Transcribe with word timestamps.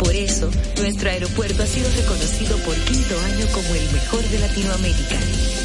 Por 0.00 0.16
eso, 0.16 0.50
nuestro 0.78 1.10
aeropuerto 1.10 1.62
ha 1.62 1.66
sido 1.66 1.88
reconocido 1.94 2.56
por 2.64 2.74
quinto 2.74 3.20
año 3.20 3.46
como 3.52 3.74
el 3.74 3.92
mejor 3.92 4.22
de 4.30 4.38
Latinoamérica. 4.38 5.16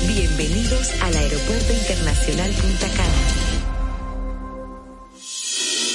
Bienvenidos 0.07 0.91
al 1.02 1.15
Aeropuerto 1.15 1.71
Internacional 1.71 2.52
Punta 2.52 2.88
Cana. 2.89 3.55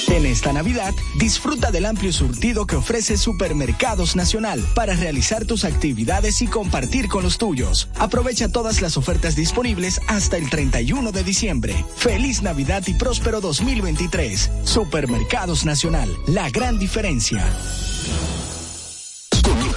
En 0.07 0.25
esta 0.25 0.51
Navidad, 0.53 0.93
disfruta 1.19 1.69
del 1.69 1.85
amplio 1.85 2.11
surtido 2.11 2.65
que 2.65 2.75
ofrece 2.75 3.15
Supermercados 3.15 4.15
Nacional 4.15 4.61
para 4.73 4.95
realizar 4.95 5.45
tus 5.45 5.63
actividades 5.63 6.41
y 6.41 6.47
compartir 6.47 7.07
con 7.09 7.23
los 7.23 7.37
tuyos. 7.37 7.89
Aprovecha 7.99 8.49
todas 8.49 8.81
las 8.81 8.97
ofertas 8.97 9.35
disponibles 9.35 10.01
hasta 10.07 10.37
el 10.37 10.49
31 10.49 11.11
de 11.11 11.23
diciembre. 11.23 11.85
Feliz 11.95 12.41
Navidad 12.41 12.83
y 12.87 12.95
próspero 12.95 13.39
2023. 13.39 14.49
Supermercados 14.63 15.63
Nacional, 15.63 16.09
la 16.27 16.49
gran 16.49 16.79
diferencia. 16.79 17.45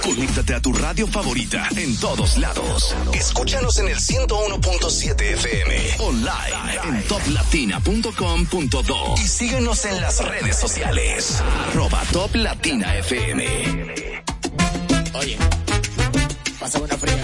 Conéctate 0.05 0.53
a 0.53 0.61
tu 0.61 0.71
radio 0.71 1.07
favorita 1.07 1.67
en 1.75 1.99
todos 1.99 2.37
lados. 2.37 2.95
Escúchanos 3.11 3.79
en 3.79 3.87
el 3.87 3.97
101.7 3.97 5.19
FM. 5.33 5.95
Online 5.97 6.79
en 6.83 7.03
toplatina.com.do. 7.07 9.15
Y 9.17 9.27
síguenos 9.27 9.83
en 9.85 9.99
las 9.99 10.23
redes 10.23 10.57
sociales. 10.57 11.41
Arroba 11.71 12.03
Top 12.11 12.35
Latina 12.35 12.95
FM. 12.97 14.23
Oye, 15.15 15.37
pasa 16.59 16.79
una 16.79 16.95
fría 16.97 17.15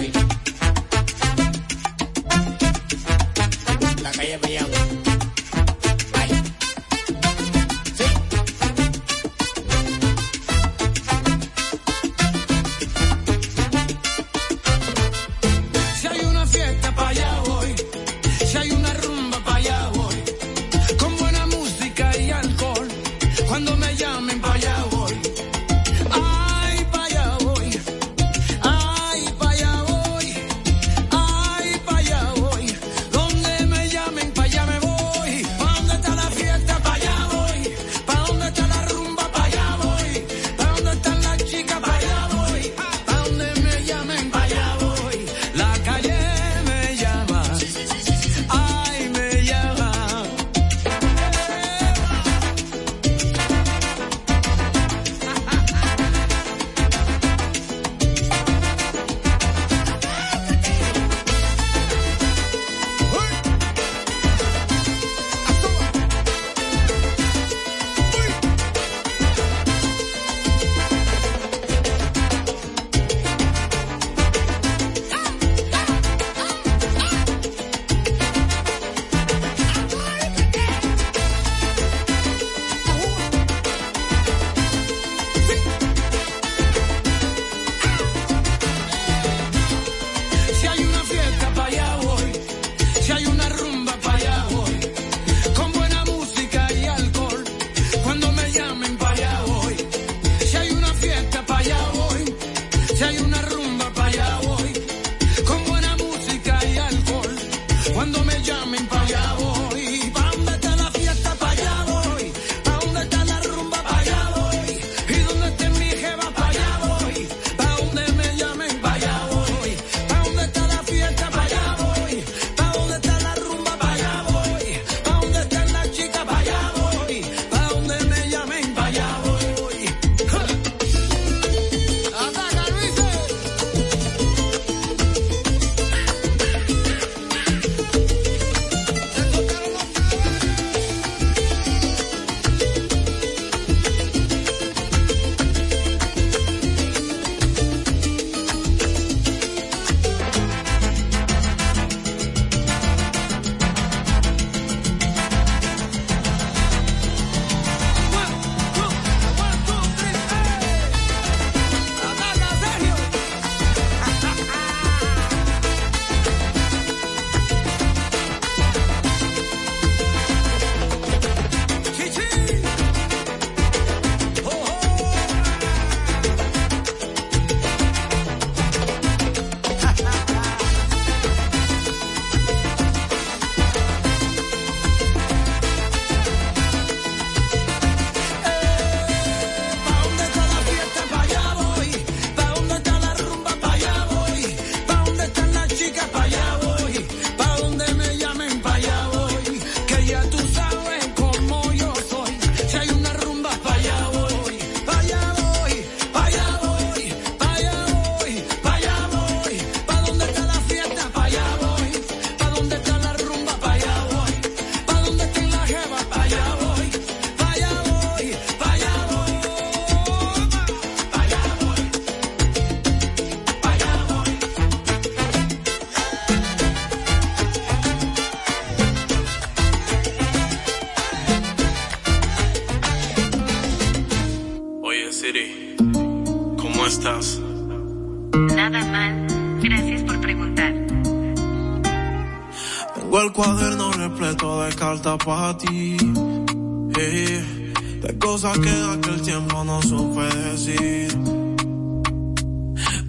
de 245.60 246.96
eh, 246.98 248.18
cosas 248.18 248.58
que 248.58 248.70
aquel 248.70 249.22
tiempo 249.22 249.64
no 249.64 249.82
supe 249.82 250.24
decir. 250.50 251.08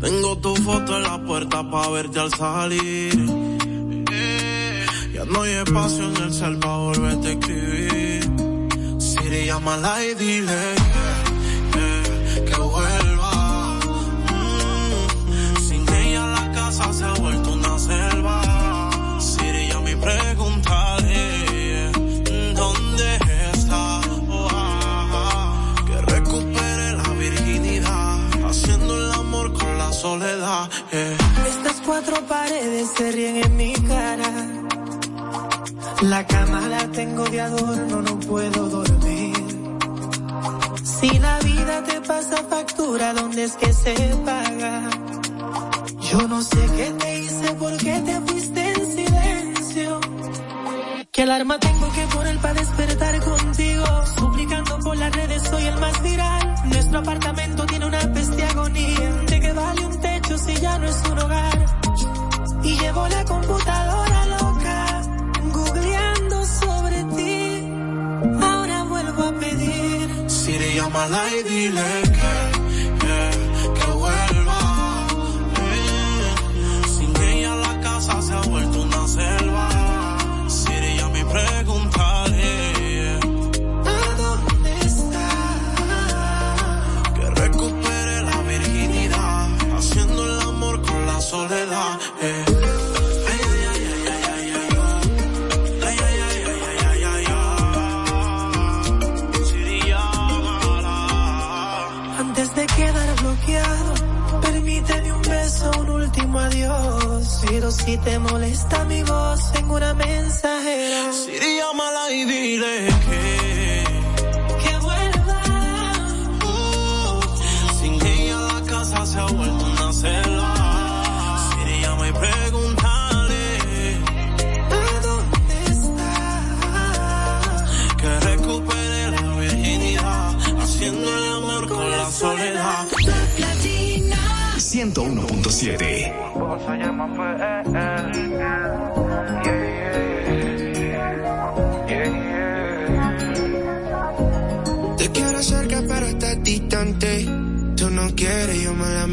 Tengo 0.02 0.38
tu 0.40 0.56
foto 0.58 0.98
en 0.98 1.04
la 1.04 1.24
puerta 1.24 1.70
para 1.70 1.90
verte 1.90 2.20
al 2.20 2.32
salir. 2.32 2.93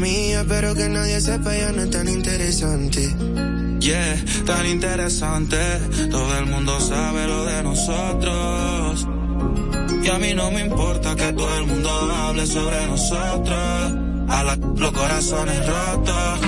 mía, 0.01 0.43
pero 0.47 0.73
que 0.73 0.89
nadie 0.89 1.21
sepa, 1.21 1.55
ya 1.55 1.71
no 1.71 1.83
es 1.83 1.91
tan 1.91 2.09
interesante. 2.09 3.15
Yeah, 3.79 4.15
tan 4.45 4.65
interesante, 4.65 5.57
todo 6.09 6.37
el 6.39 6.45
mundo 6.47 6.79
sabe 6.79 7.27
lo 7.27 7.45
de 7.45 7.63
nosotros. 7.63 9.07
Y 10.03 10.07
a 10.09 10.17
mí 10.17 10.33
no 10.33 10.51
me 10.51 10.61
importa 10.61 11.15
que 11.15 11.31
todo 11.33 11.57
el 11.57 11.65
mundo 11.67 11.89
hable 11.89 12.45
sobre 12.47 12.87
nosotros. 12.87 13.93
A 14.27 14.43
la, 14.43 14.55
los 14.55 14.91
corazones 14.91 15.59
rotos. 15.67 16.39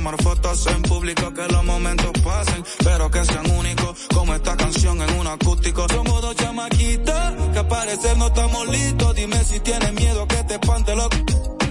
tomar 0.00 0.22
fotos 0.22 0.66
en 0.68 0.80
público, 0.80 1.30
que 1.34 1.46
los 1.52 1.62
momentos 1.62 2.10
pasen, 2.24 2.64
pero 2.82 3.10
que 3.10 3.22
sean 3.22 3.50
únicos, 3.50 3.98
como 4.14 4.34
esta 4.34 4.56
canción 4.56 5.02
en 5.02 5.12
un 5.20 5.26
acústico. 5.26 5.86
Somos 5.90 6.22
dos 6.22 6.34
chamaquitas, 6.36 7.34
que 7.52 7.58
al 7.58 7.68
parecer 7.68 8.16
no 8.16 8.28
estamos 8.28 8.66
listos, 8.68 9.14
dime 9.14 9.44
si 9.44 9.60
tienes 9.60 9.92
miedo 9.92 10.26
que 10.26 10.42
te 10.44 10.54
espante 10.54 10.96
loco. 10.96 11.16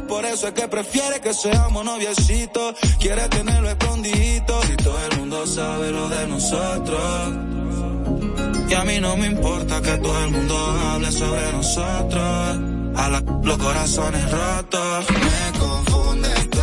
Por 0.08 0.26
eso 0.26 0.48
es 0.48 0.54
que 0.54 0.68
prefiere 0.68 1.20
que 1.22 1.34
seamos 1.34 1.84
noviecitos, 1.84 2.76
quiere 3.00 3.28
tenerlo 3.30 3.68
escondidito. 3.68 4.62
Si 4.64 4.78
todo 4.78 5.00
el 5.10 5.18
mundo 5.18 5.48
sabe 5.48 5.92
lo 5.92 6.08
de 6.10 6.28
nosotros. 6.28 7.02
Y 8.70 8.74
a 8.76 8.84
mí 8.84 9.00
no 9.00 9.18
me 9.18 9.26
importa 9.26 9.82
que 9.82 9.98
todo 9.98 10.24
el 10.24 10.32
mundo 10.32 10.56
hable 10.56 11.12
sobre 11.12 11.52
nosotros. 11.52 12.60
A 12.96 13.10
la, 13.10 13.24
los 13.44 13.58
corazones 13.58 14.32
rotos 14.32 15.06
me 15.10 15.60
confundes 15.60 16.59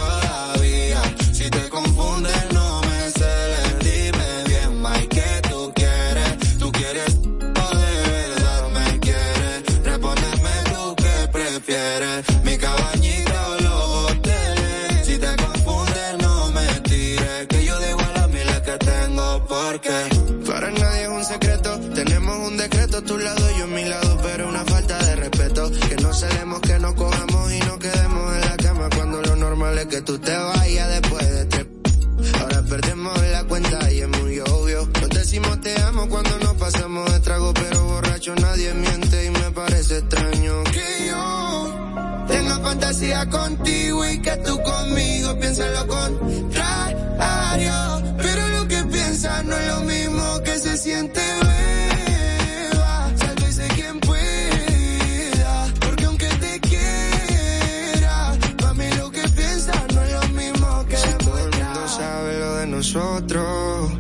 contigo 43.28 44.04
y 44.06 44.18
que 44.21 44.37
tú 44.38 44.61
conmigo 44.62 45.38
piensas 45.38 45.71
lo 45.73 45.87
contrario. 45.87 47.73
Pero 48.18 48.49
lo 48.49 48.68
que 48.68 48.85
piensas 48.85 49.45
no 49.45 49.56
es 49.56 49.66
lo 49.68 49.80
mismo 49.80 50.42
que 50.45 50.59
se 50.59 50.76
siente 50.76 51.21
beba. 51.21 53.11
Sálvese 53.16 53.68
quien 53.68 54.00
pueda, 54.00 55.66
porque 55.80 56.04
aunque 56.04 56.26
te 56.26 56.61
quiera, 56.61 58.33
para 58.59 58.75
mí 58.75 58.87
lo 58.99 59.11
que 59.11 59.23
piensas 59.28 59.95
no 59.95 60.02
es 60.02 60.12
lo 60.12 60.28
mismo 60.28 60.87
que 60.87 60.97
todo 61.25 61.38
el 61.38 61.50
mundo 61.50 61.88
sabe 61.88 62.38
lo 62.38 62.54
de 62.56 62.66
nosotros. 62.66 63.92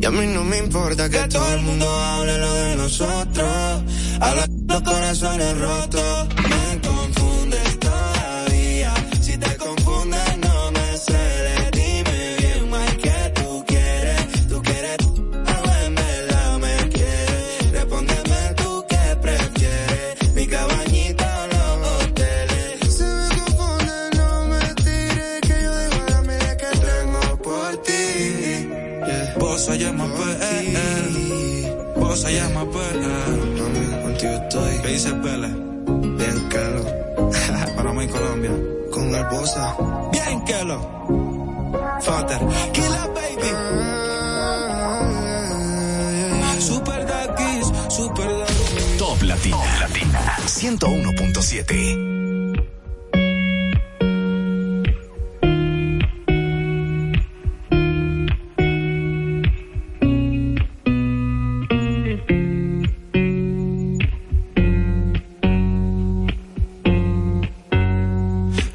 Y 0.00 0.06
a 0.06 0.10
mí 0.10 0.26
no 0.26 0.44
me 0.44 0.58
importa 0.58 1.08
que, 1.08 1.18
que 1.18 1.28
todo 1.28 1.54
el 1.54 1.62
mundo 1.62 1.88
hable 1.88 2.38
lo 2.38 2.54
de 2.54 2.76
nosotros. 2.76 3.82
A 4.20 4.34
los 4.34 4.82
corazones 4.82 5.58
rotos. 5.58 6.28
Colombia. 38.08 38.52
Con 38.90 39.14
el 39.14 39.24
bosa. 39.26 39.76
Bien, 40.12 40.44
Kelo. 40.44 40.78
Fater. 42.00 42.38
Killa 42.72 43.06
Baby. 43.14 43.50
Super 46.60 47.06
Dakis. 47.06 47.66
Super 47.88 48.28
Dakis. 48.28 48.96
Top 48.98 49.22
Latina. 49.22 49.56
Latina. 49.80 50.36
101.7. 50.46 52.23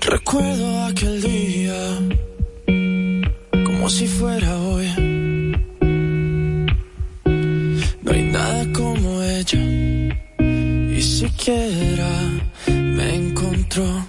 Recuerdo 0.09 0.85
aquel 0.85 1.21
día 1.21 1.99
como 3.63 3.87
si 3.91 4.07
fuera 4.07 4.57
hoy. 4.57 4.87
No 8.01 8.11
hay 8.11 8.23
nada 8.23 8.65
como 8.73 9.21
ella 9.21 9.59
y 10.97 10.99
siquiera 10.99 12.09
me 12.65 13.15
encontró. 13.17 14.08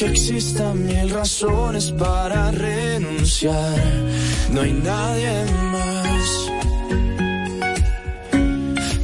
aunque 0.00 0.18
existan 0.18 0.86
mil 0.86 1.10
razones 1.10 1.92
para 1.92 2.50
renunciar, 2.52 3.76
no 4.50 4.62
hay 4.62 4.72
nadie 4.72 5.44
más, 5.72 6.50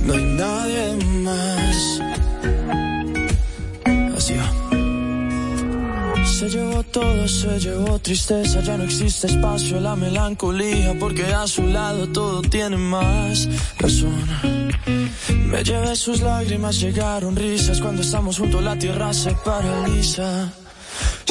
no 0.05 0.13
hay 0.15 0.25
nadie 0.25 0.97
más. 1.23 2.01
Así 4.17 4.35
va. 4.35 4.51
Se 6.25 6.49
llevó 6.49 6.83
todo, 6.85 7.29
se 7.29 7.61
llevó 7.61 7.99
tristeza, 7.99 8.61
ya 8.63 8.79
no 8.79 8.85
existe 8.85 9.27
espacio, 9.27 9.81
la 9.81 9.97
melancolía, 9.97 10.95
porque 10.99 11.25
a 11.27 11.47
su 11.47 11.63
lado 11.67 12.07
todo 12.09 12.41
tiene 12.41 12.79
más 12.79 13.49
razón. 13.79 14.25
Me 15.29 15.63
llevé 15.63 15.95
sus 15.95 16.23
lágrimas, 16.23 16.81
llegaron 16.81 17.37
risas, 17.37 17.81
cuando 17.81 18.01
estamos 18.01 18.39
juntos 18.39 18.63
la 18.63 18.79
tierra 18.79 19.13
se 19.13 19.33
paraliza, 19.45 20.53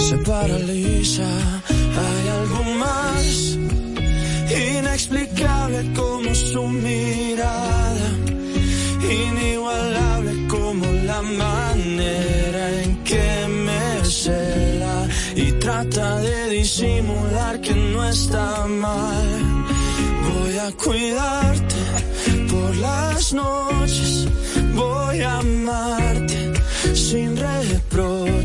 se 0.06 0.18
paraliza. 0.18 1.28
Hay 2.04 2.28
algo 2.40 2.64
más 2.86 3.58
inexplicable 4.78 5.80
como 5.96 6.36
su 6.36 6.64
mirada, 6.68 8.10
inigualable 9.02 10.48
como 10.48 10.86
la 11.10 11.22
manera 11.24 12.64
en 12.84 13.04
que 13.04 13.48
me 13.66 14.06
cela 14.06 15.08
y 15.36 15.52
trata 15.54 16.20
de 16.20 16.50
disimular 16.50 17.60
que 17.62 17.74
no 17.74 18.08
está 18.08 18.68
mal. 18.68 19.28
Voy 20.28 20.58
a 20.68 20.72
cuidarte 20.84 21.82
por 22.52 22.76
las 22.76 23.34
noches, 23.34 24.28
voy 24.76 25.22
a 25.22 25.40
amarte 25.40 26.46
sin 26.94 27.36
reproches, 27.36 28.45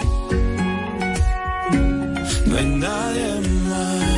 No 2.51 2.57
hay 2.57 2.65
nadie. 2.65 4.10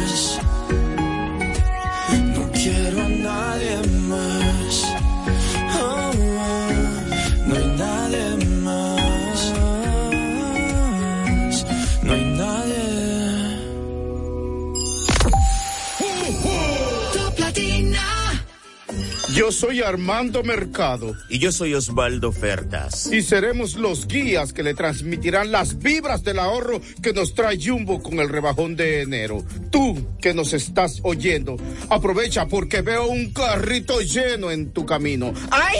Yo 19.34 19.52
soy 19.52 19.82
Armando 19.82 20.44
Mercado 20.44 21.16
Y 21.30 21.40
yo 21.40 21.52
soy 21.52 21.74
Osvaldo 21.74 22.32
Fertas. 22.32 23.12
y 23.12 23.22
seremos 23.22 23.75
los 23.75 24.08
guías 24.08 24.54
que 24.54 24.63
le 24.63 24.74
transmitirán 24.74 25.52
las 25.52 25.80
vibras 25.80 26.24
del 26.24 26.40
ahorro 26.40 26.82
que 27.02 27.13
nos 27.13 27.34
trae 27.34 27.58
Jumbo 27.60 28.02
con 28.04 28.20
el 28.20 28.30
rebajón 28.30 28.75
de 28.75 29.02
enero. 29.02 29.44
Tú 29.72 30.06
que 30.22 30.34
nos 30.34 30.54
estás 30.54 31.00
oyendo, 31.04 31.58
aprovecha 31.90 32.48
porque 32.48 32.82
veo 32.82 33.08
un 33.08 33.32
carrito 33.34 34.02
lleno 34.02 34.52
en 34.52 34.72
tu 34.72 34.86
camino. 34.86 35.34
¡Ay! 35.50 35.80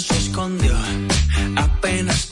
se 0.00 0.16
escondió, 0.16 0.74
apenas 1.56 2.27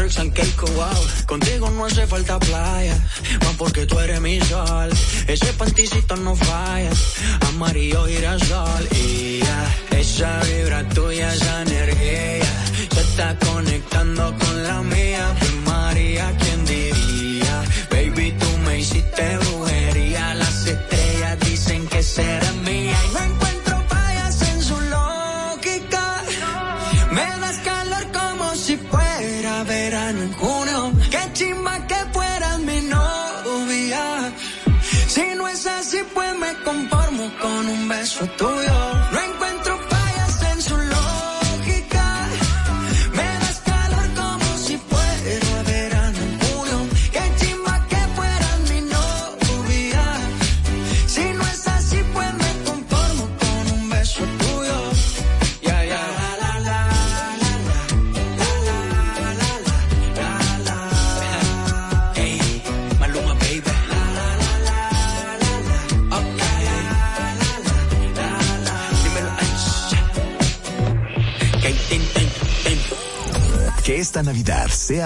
Turks 0.00 0.16
and 0.16 0.32
Contigo 1.26 1.70
no 1.70 1.84
hace 1.84 2.06
falta 2.06 2.38
playa 2.38 2.59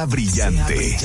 Navidad 0.04 0.50
sea 0.50 0.66
brillante. 0.66 0.96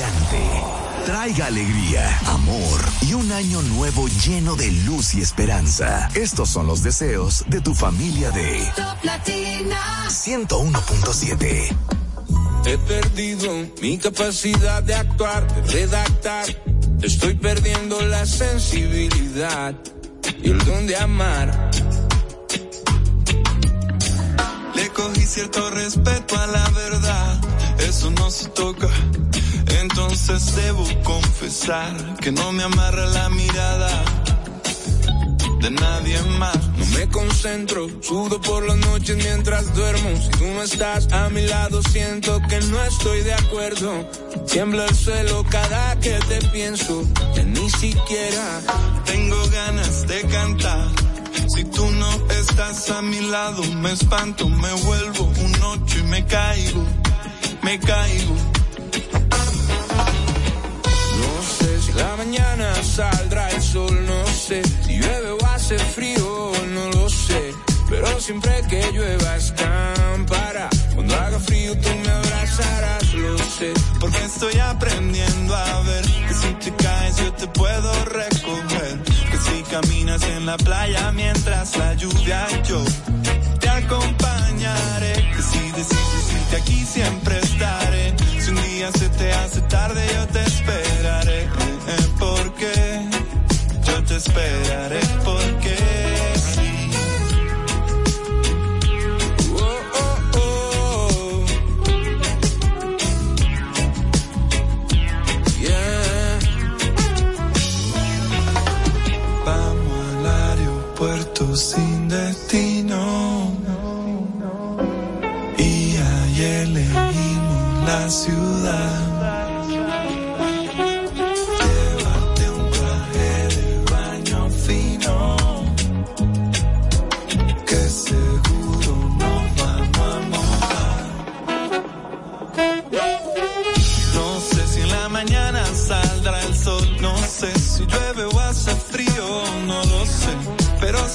Traiga 1.06 1.46
alegría, 1.46 2.18
amor 2.26 2.80
y 3.00 3.14
un 3.14 3.32
año 3.32 3.62
nuevo 3.62 4.06
lleno 4.08 4.56
de 4.56 4.70
luz 4.70 5.14
y 5.14 5.22
esperanza. 5.22 6.10
Estos 6.14 6.50
son 6.50 6.66
los 6.66 6.82
deseos 6.82 7.44
de 7.46 7.62
tu 7.62 7.74
familia 7.74 8.30
de 8.30 8.60
Top 8.76 9.02
Latina. 9.02 10.06
101.7. 10.08 11.76
He 12.66 12.78
perdido 12.78 13.50
mi 13.80 13.96
capacidad 13.96 14.82
de 14.82 14.94
actuar, 14.94 15.46
de 15.54 15.62
redactar. 15.72 16.46
Estoy 17.00 17.34
perdiendo 17.34 18.02
la 18.02 18.26
sensibilidad 18.26 19.74
y 20.42 20.50
el 20.50 20.58
don 20.58 20.86
de 20.86 20.96
amar. 20.96 21.70
Le 24.74 24.88
cogí 24.90 25.22
cierto 25.22 25.70
respeto 25.70 26.38
a 26.38 26.46
la 26.46 26.68
verdad, 26.70 26.89
eso 27.90 28.08
no 28.12 28.30
se 28.30 28.48
toca. 28.50 28.88
Entonces 29.80 30.54
debo 30.54 30.84
confesar 31.02 31.92
que 32.20 32.30
no 32.30 32.52
me 32.52 32.62
amarra 32.62 33.04
la 33.06 33.28
mirada 33.30 33.90
de 35.60 35.70
nadie 35.72 36.22
más. 36.38 36.56
No 36.78 36.86
me 36.96 37.08
concentro, 37.08 37.88
sudo 38.00 38.40
por 38.40 38.64
las 38.64 38.76
noches 38.76 39.16
mientras 39.16 39.74
duermo. 39.74 40.08
Si 40.22 40.30
tú 40.38 40.46
no 40.46 40.62
estás 40.62 41.12
a 41.12 41.28
mi 41.30 41.42
lado, 41.42 41.82
siento 41.82 42.40
que 42.48 42.60
no 42.60 42.80
estoy 42.84 43.22
de 43.22 43.34
acuerdo. 43.34 44.08
Tiembla 44.46 44.86
el 44.86 44.94
suelo 44.94 45.44
cada 45.50 45.98
que 45.98 46.16
te 46.28 46.38
pienso, 46.52 47.02
ya 47.34 47.42
ni 47.42 47.68
siquiera 47.70 48.60
tengo 49.04 49.36
ganas 49.50 50.06
de 50.06 50.22
cantar. 50.28 50.88
Si 51.48 51.64
tú 51.64 51.90
no 51.90 52.10
estás 52.30 52.88
a 52.90 53.02
mi 53.02 53.20
lado, 53.20 53.62
me 53.82 53.92
espanto, 53.92 54.48
me 54.48 54.72
vuelvo 54.84 55.24
un 55.24 55.62
ocho 55.62 55.98
y 55.98 56.02
me 56.04 56.24
caigo, 56.26 56.84
caigo. 57.78 58.34
No 61.20 61.42
sé 61.42 61.80
si 61.82 61.92
la 61.92 62.16
mañana 62.16 62.74
saldrá 62.82 63.50
el 63.50 63.62
sol, 63.62 64.06
no 64.06 64.26
sé 64.26 64.62
si 64.84 64.98
llueve 64.98 65.30
o 65.30 65.46
hace 65.46 65.78
frío, 65.78 66.52
no 66.74 66.90
lo 66.90 67.08
sé. 67.08 67.54
Pero 67.88 68.20
siempre 68.20 68.52
que 68.68 68.80
llueva 68.92 69.36
escampará. 69.36 70.68
Cuando 70.94 71.14
haga 71.16 71.38
frío 71.38 71.76
tú 71.78 71.88
me 72.04 72.10
abrazarás, 72.10 73.14
lo 73.14 73.38
sé. 73.38 73.72
Porque 74.00 74.24
estoy 74.24 74.58
aprendiendo 74.58 75.54
a 75.54 75.80
ver 75.82 76.04
que 76.26 76.34
si 76.34 76.54
te 76.54 76.74
caes 76.82 77.16
yo 77.18 77.32
te 77.32 77.46
puedo 77.48 78.04
recoger. 78.06 79.02
Que 79.30 79.38
si 79.38 79.62
caminas 79.70 80.22
en 80.22 80.46
la 80.46 80.56
playa 80.56 81.12
mientras 81.12 81.76
la 81.76 81.94
lluvia 81.94 82.46
yo 82.64 82.82
te 83.60 83.68
acompañaré. 83.68 85.14
Que 85.36 85.42
si 85.42 85.72
decides 85.72 86.29
irte 86.50 86.56
aquí 86.56 86.84
siempre 86.84 87.38
estaré. 87.38 88.14
Si 88.38 88.50
un 88.50 88.62
día 88.62 88.90
se 88.92 89.08
te 89.10 89.32
hace 89.32 89.60
tarde 89.62 90.02
yo 90.14 90.26
te 90.28 90.42
esperaré. 90.42 91.42
Eh, 91.42 92.06
porque 92.18 92.72
yo 93.86 94.04
te 94.04 94.16
esperaré 94.16 95.00
porque 95.24 95.89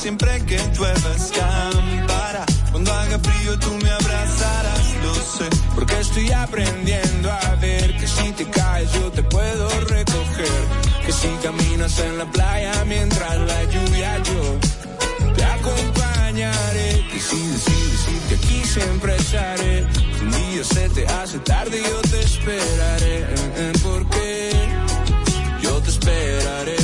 siempre 0.06 0.40
que 0.46 0.60
llueve 0.78 1.12
escampará. 1.18 2.46
Cuando 2.72 2.94
haga 2.94 3.18
frío 3.18 3.58
tú 3.58 3.72
me 3.82 3.90
abrazarás, 3.90 4.86
lo 5.04 5.16
sé. 5.16 5.48
Porque 5.74 6.00
estoy 6.00 6.32
aprendiendo 6.32 7.32
a 7.32 7.56
ver 7.56 7.98
que 7.98 8.08
si 8.08 8.32
te 8.34 8.46
caes 8.52 8.88
yo 8.94 9.12
te 9.12 9.24
puedo 9.24 9.68
recoger. 9.96 10.62
Que 11.04 11.12
si 11.12 11.28
caminas 11.42 11.98
en 12.08 12.20
la 12.20 12.26
playa 12.26 12.86
mientras 12.86 13.36
la 13.52 13.64
lluvia 13.64 14.22
yo 14.30 14.42
te 15.36 15.44
acompañaré. 15.44 16.90
Que 17.12 17.20
si 17.20 17.40
decides 17.54 18.08
ir 18.14 18.22
que 18.30 18.36
aquí 18.36 18.64
siempre 18.64 19.16
estaré. 19.16 19.88
Si 20.20 20.24
un 20.24 20.32
día 20.32 20.64
se 20.64 20.90
te 20.90 21.08
hace 21.08 21.40
tarde 21.40 21.82
yo 21.82 21.98
te 22.12 22.20
esperaré. 22.22 23.16
eh, 23.22 23.54
eh, 23.58 23.74
Porque 23.82 24.52
yo 25.64 25.74
te 25.82 25.90
esperaré 25.90 26.76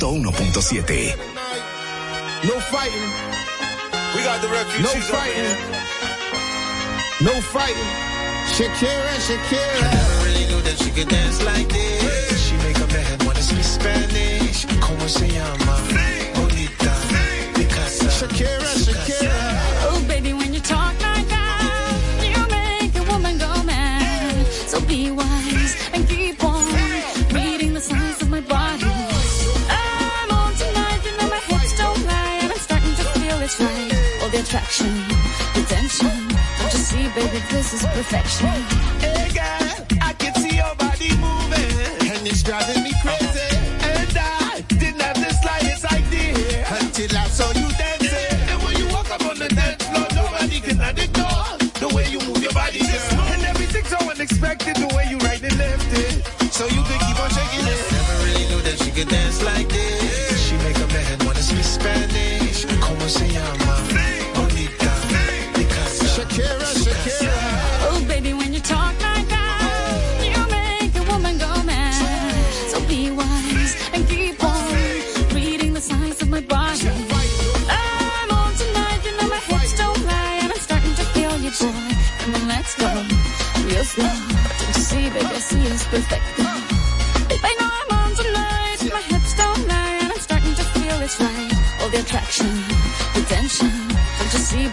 101.7. 0.00 1.16
No 2.44 2.60
fighting. 2.70 3.10
We 4.14 4.22
got 4.22 4.40
the 4.40 4.48
refugees 4.48 4.84
No 4.84 4.90
up 4.90 4.96
in 4.96 5.02
fighting. 5.02 5.58
No 7.20 7.40
fighting. 7.40 7.92
Shakira, 8.54 9.14
Shakira. 9.26 9.90
Never 9.90 10.24
really 10.24 10.46
knew 10.46 10.60
that 10.62 10.78
she 10.78 10.90
could 10.90 11.08
dance 11.08 11.42
like 11.44 11.68
this. 11.68 12.48
She 12.48 12.56
make 12.58 12.78
a 12.78 12.86
man 12.92 13.18
wanna 13.26 13.42
speak 13.42 13.64
Spanish. 13.64 14.66
Como 14.80 15.08
se 15.08 15.28
llama? 15.28 15.76
Bonita. 16.34 16.94
Shakira, 18.18 18.72
Shakira. 18.78 19.57
Attraction, 34.38 34.86
the 35.54 35.64
tension. 35.68 36.28
Don't 36.58 36.72
you 36.72 36.78
see, 36.78 37.08
baby, 37.08 37.42
this 37.50 37.74
is 37.74 37.82
perfection. 37.86 38.46
Hey 39.00 39.28
girl, 39.34 39.98
I 40.00 40.12
can 40.12 40.34
see 40.34 40.56
your 40.56 40.74
body 40.76 41.10
moving, 41.16 42.10
and 42.12 42.26
it's 42.26 42.42
driving 42.42 42.84
me 42.84 42.87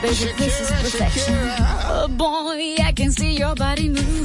baby, 0.06 0.32
this 0.38 0.60
is 0.62 0.70
perfection. 0.70 1.34
Oh 1.88 2.08
boy, 2.08 2.76
I 2.84 2.92
can 2.92 3.12
see 3.12 3.36
your 3.38 3.56
body 3.56 3.90
moving, 3.90 4.25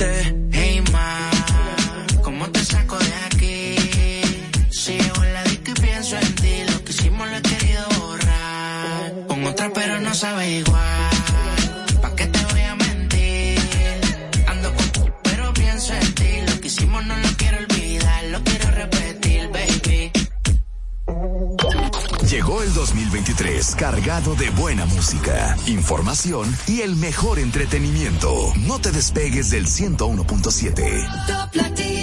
fuerte. 0.00 0.49
cargado 23.80 24.34
de 24.34 24.50
buena 24.50 24.84
música, 24.84 25.56
información 25.66 26.54
y 26.66 26.82
el 26.82 26.96
mejor 26.96 27.38
entretenimiento. 27.38 28.52
No 28.66 28.78
te 28.78 28.92
despegues 28.92 29.48
del 29.48 29.68
101.7. 29.68 31.99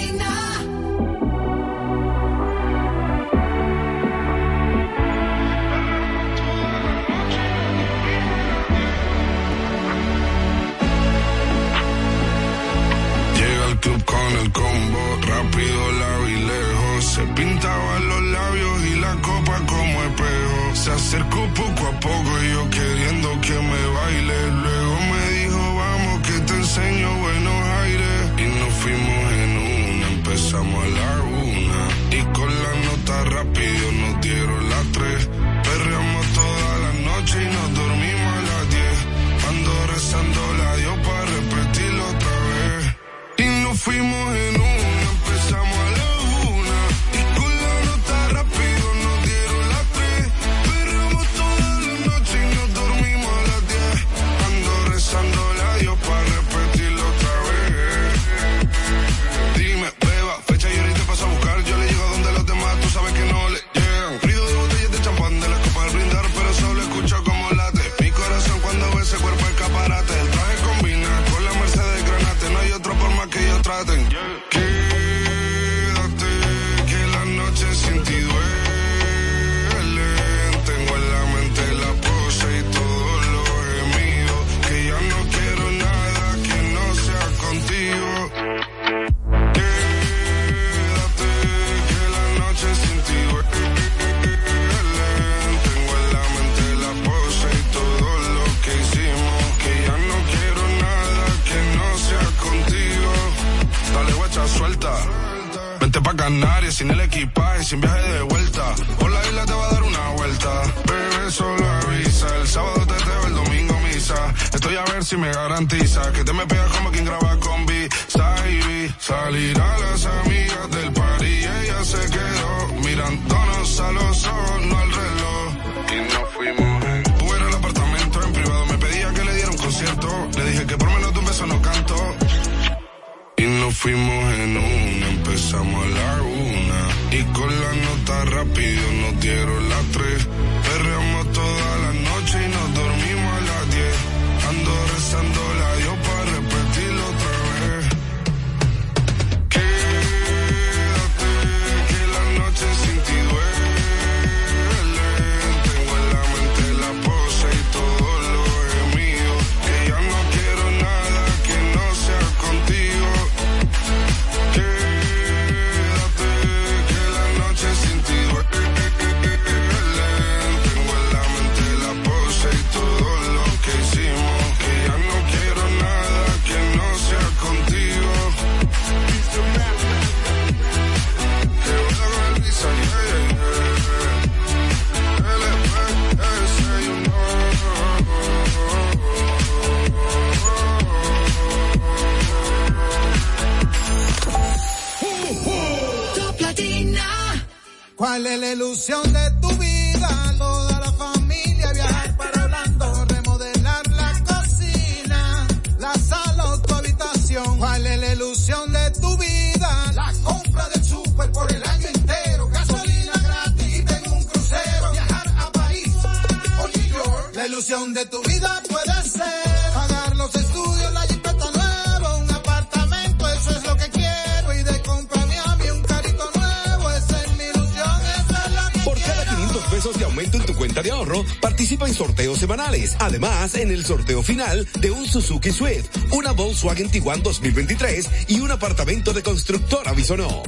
semanales. 232.38 232.96
Además, 233.00 233.54
en 233.54 233.70
el 233.70 233.84
sorteo 233.84 234.22
final 234.22 234.66
de 234.80 234.90
un 234.90 235.06
Suzuki 235.06 235.50
Swift, 235.50 235.88
una 236.12 236.32
Volkswagen 236.32 236.90
Tiguan 236.90 237.22
2023 237.22 238.08
y 238.28 238.40
un 238.40 238.50
apartamento 238.50 239.12
de 239.12 239.22
constructora 239.22 239.92
Bisonó. 239.92 240.42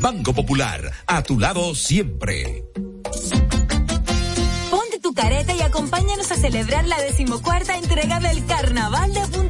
Banco 0.00 0.32
Popular, 0.32 0.92
a 1.06 1.22
tu 1.22 1.38
lado 1.38 1.74
siempre 1.74 2.64
Ponte 4.70 5.00
tu 5.02 5.12
careta 5.14 5.52
y 5.54 5.60
acompáñanos 5.60 6.30
a 6.30 6.36
celebrar 6.36 6.86
la 6.86 7.00
decimocuarta 7.00 7.76
entrega 7.76 8.20
del 8.20 8.44
Carnaval 8.46 9.12
de 9.12 9.20
Punta 9.28 9.49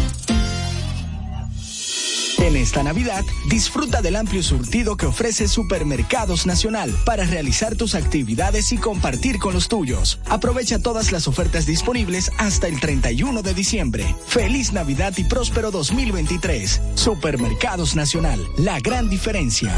En 2.41 2.55
esta 2.55 2.81
Navidad, 2.81 3.23
disfruta 3.45 4.01
del 4.01 4.15
amplio 4.15 4.41
surtido 4.41 4.97
que 4.97 5.05
ofrece 5.05 5.47
Supermercados 5.47 6.47
Nacional 6.47 6.91
para 7.05 7.23
realizar 7.23 7.75
tus 7.75 7.93
actividades 7.93 8.71
y 8.71 8.77
compartir 8.77 9.37
con 9.37 9.53
los 9.53 9.67
tuyos. 9.67 10.19
Aprovecha 10.27 10.79
todas 10.79 11.11
las 11.11 11.27
ofertas 11.27 11.67
disponibles 11.67 12.31
hasta 12.39 12.67
el 12.67 12.79
31 12.79 13.43
de 13.43 13.53
diciembre. 13.53 14.15
Feliz 14.25 14.73
Navidad 14.73 15.13
y 15.17 15.23
próspero 15.23 15.69
2023. 15.69 16.81
Supermercados 16.95 17.95
Nacional, 17.95 18.39
la 18.57 18.79
gran 18.79 19.07
diferencia. 19.07 19.71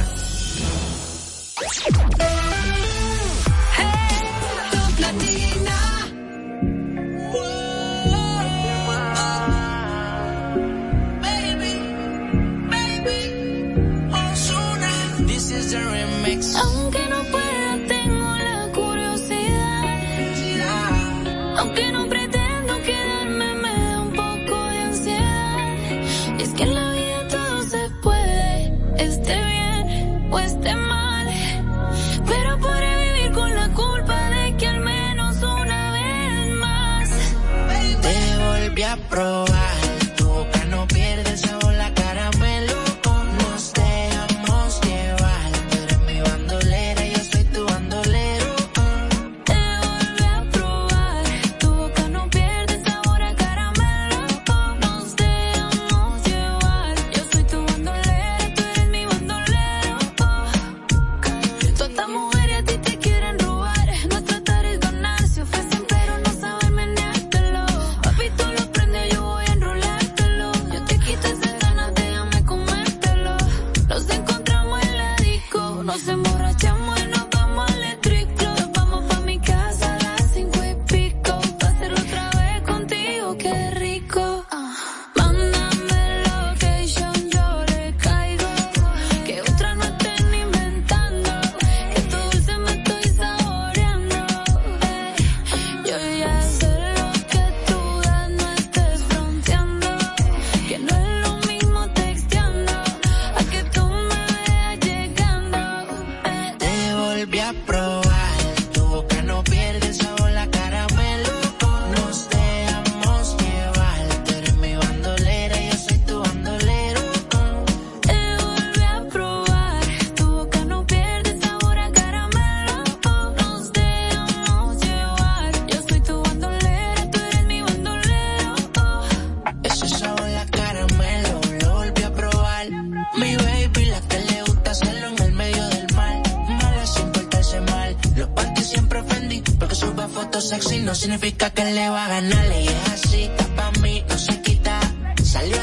foto 140.13 140.39
sexy 140.39 140.79
no 140.79 140.93
significa 140.93 141.49
que 141.49 141.65
le 141.65 141.89
va 141.89 142.05
a 142.05 142.07
ganar. 142.07 142.45
Y 142.51 142.67
es 142.67 142.89
así, 142.93 143.23
está 143.23 143.45
pa' 143.55 143.71
mí, 143.81 144.03
no 144.07 144.17
se 144.17 144.41
quita. 144.41 144.79
Salió 145.23 145.57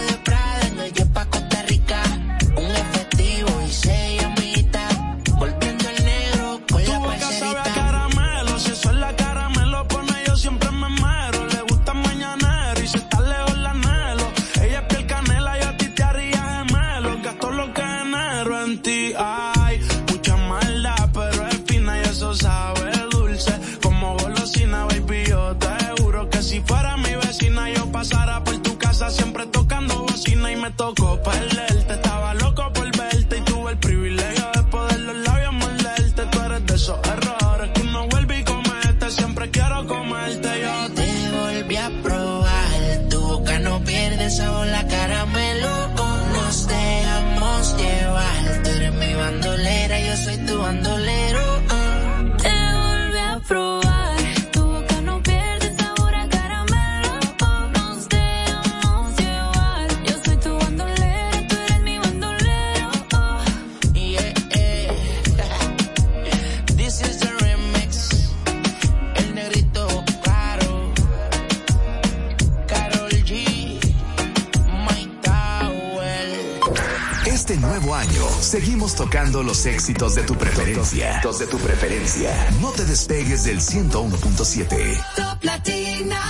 los 79.32 79.64
éxitos 79.64 80.16
de 80.16 80.22
tu 80.24 80.34
preferencia. 80.34 81.20
Los 81.22 81.38
de 81.38 81.46
tu 81.46 81.56
preferencia. 81.58 82.50
No 82.60 82.70
te 82.70 82.84
despegues 82.84 83.44
del 83.44 83.60
101.7. 83.60 85.04
Top 85.14 85.44
Latina. 85.44 86.20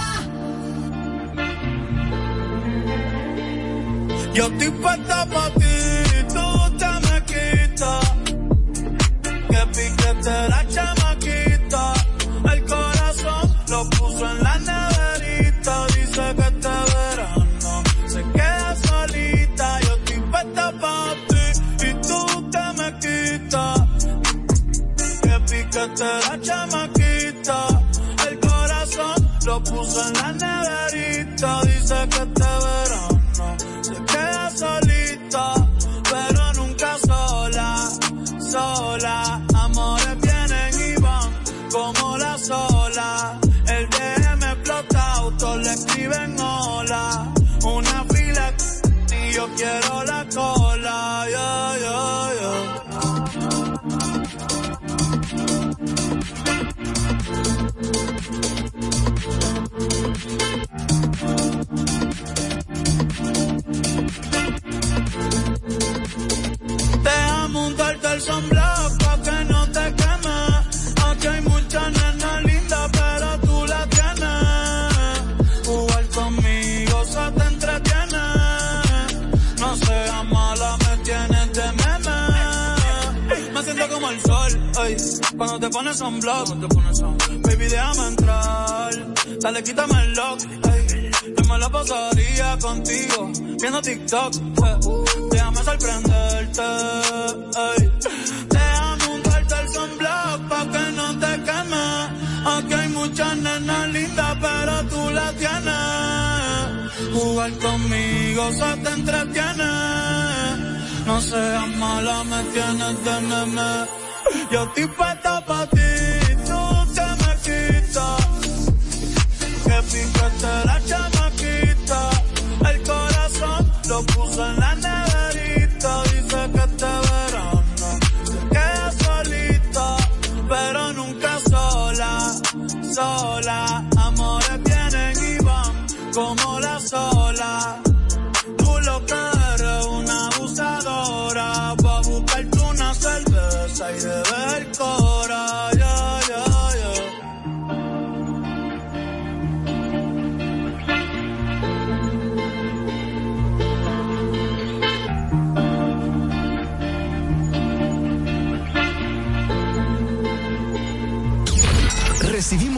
Yo 4.35 4.51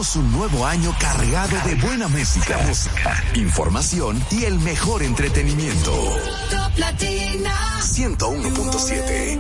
Un 0.02 0.32
nuevo 0.32 0.66
año 0.66 0.92
cargado 0.98 1.56
de 1.64 1.76
buena 1.76 2.08
música, 2.08 2.58
información 3.34 4.20
y 4.32 4.44
el 4.44 4.58
mejor 4.58 5.02
entretenimiento. 5.02 5.92
101.7 7.80 9.38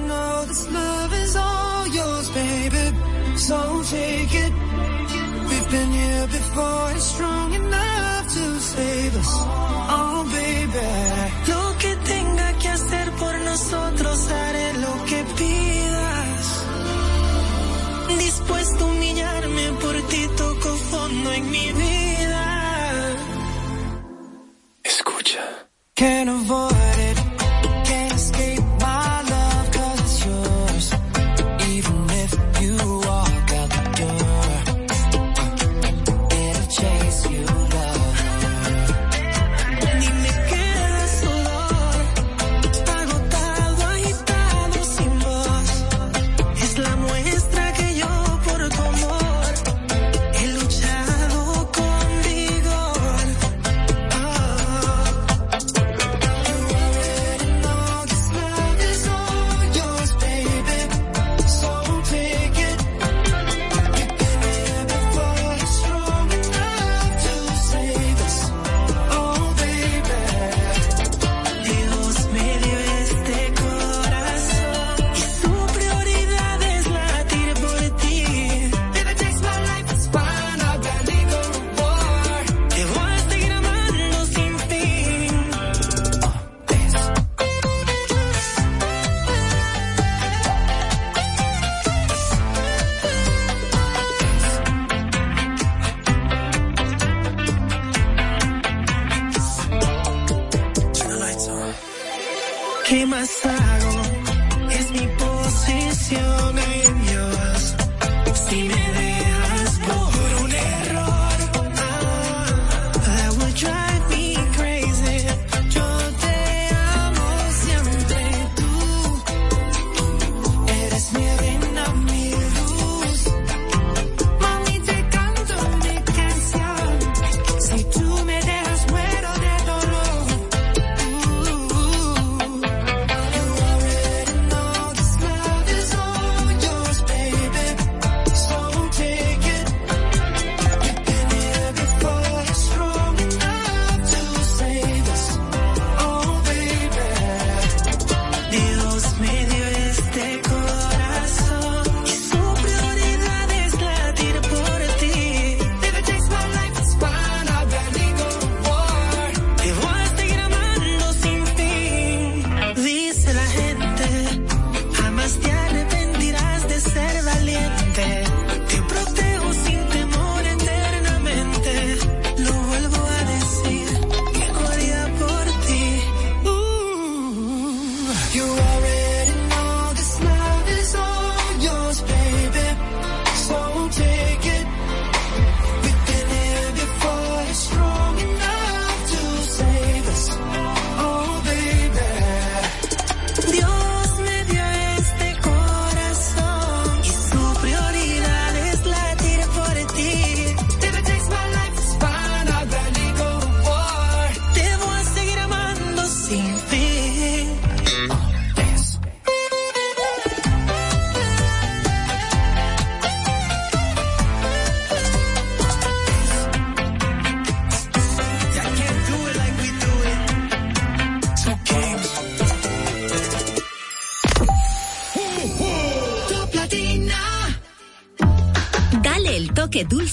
been 5.72 5.90
here 5.90 6.26
before, 6.26 6.90
it's 6.92 7.04
strong 7.14 7.54
enough 7.54 8.24
to 8.36 8.60
save 8.60 9.16
us. 9.16 9.32
Oh, 9.96 10.22
baby. 10.36 10.88
Lo 11.52 11.64
que 11.82 11.92
tenga 12.12 12.48
que 12.60 12.68
hacer 12.68 13.06
por 13.12 13.34
nosotros, 13.50 14.16
haré 14.30 14.68
lo 14.84 14.94
que 15.08 15.20
pidas. 15.38 16.44
Dispuesto 18.18 18.84
a 18.84 18.88
humillarme 18.88 19.64
por 19.80 19.94
ti 20.10 20.28
todo. 20.36 20.51
Escucha. 24.84 25.68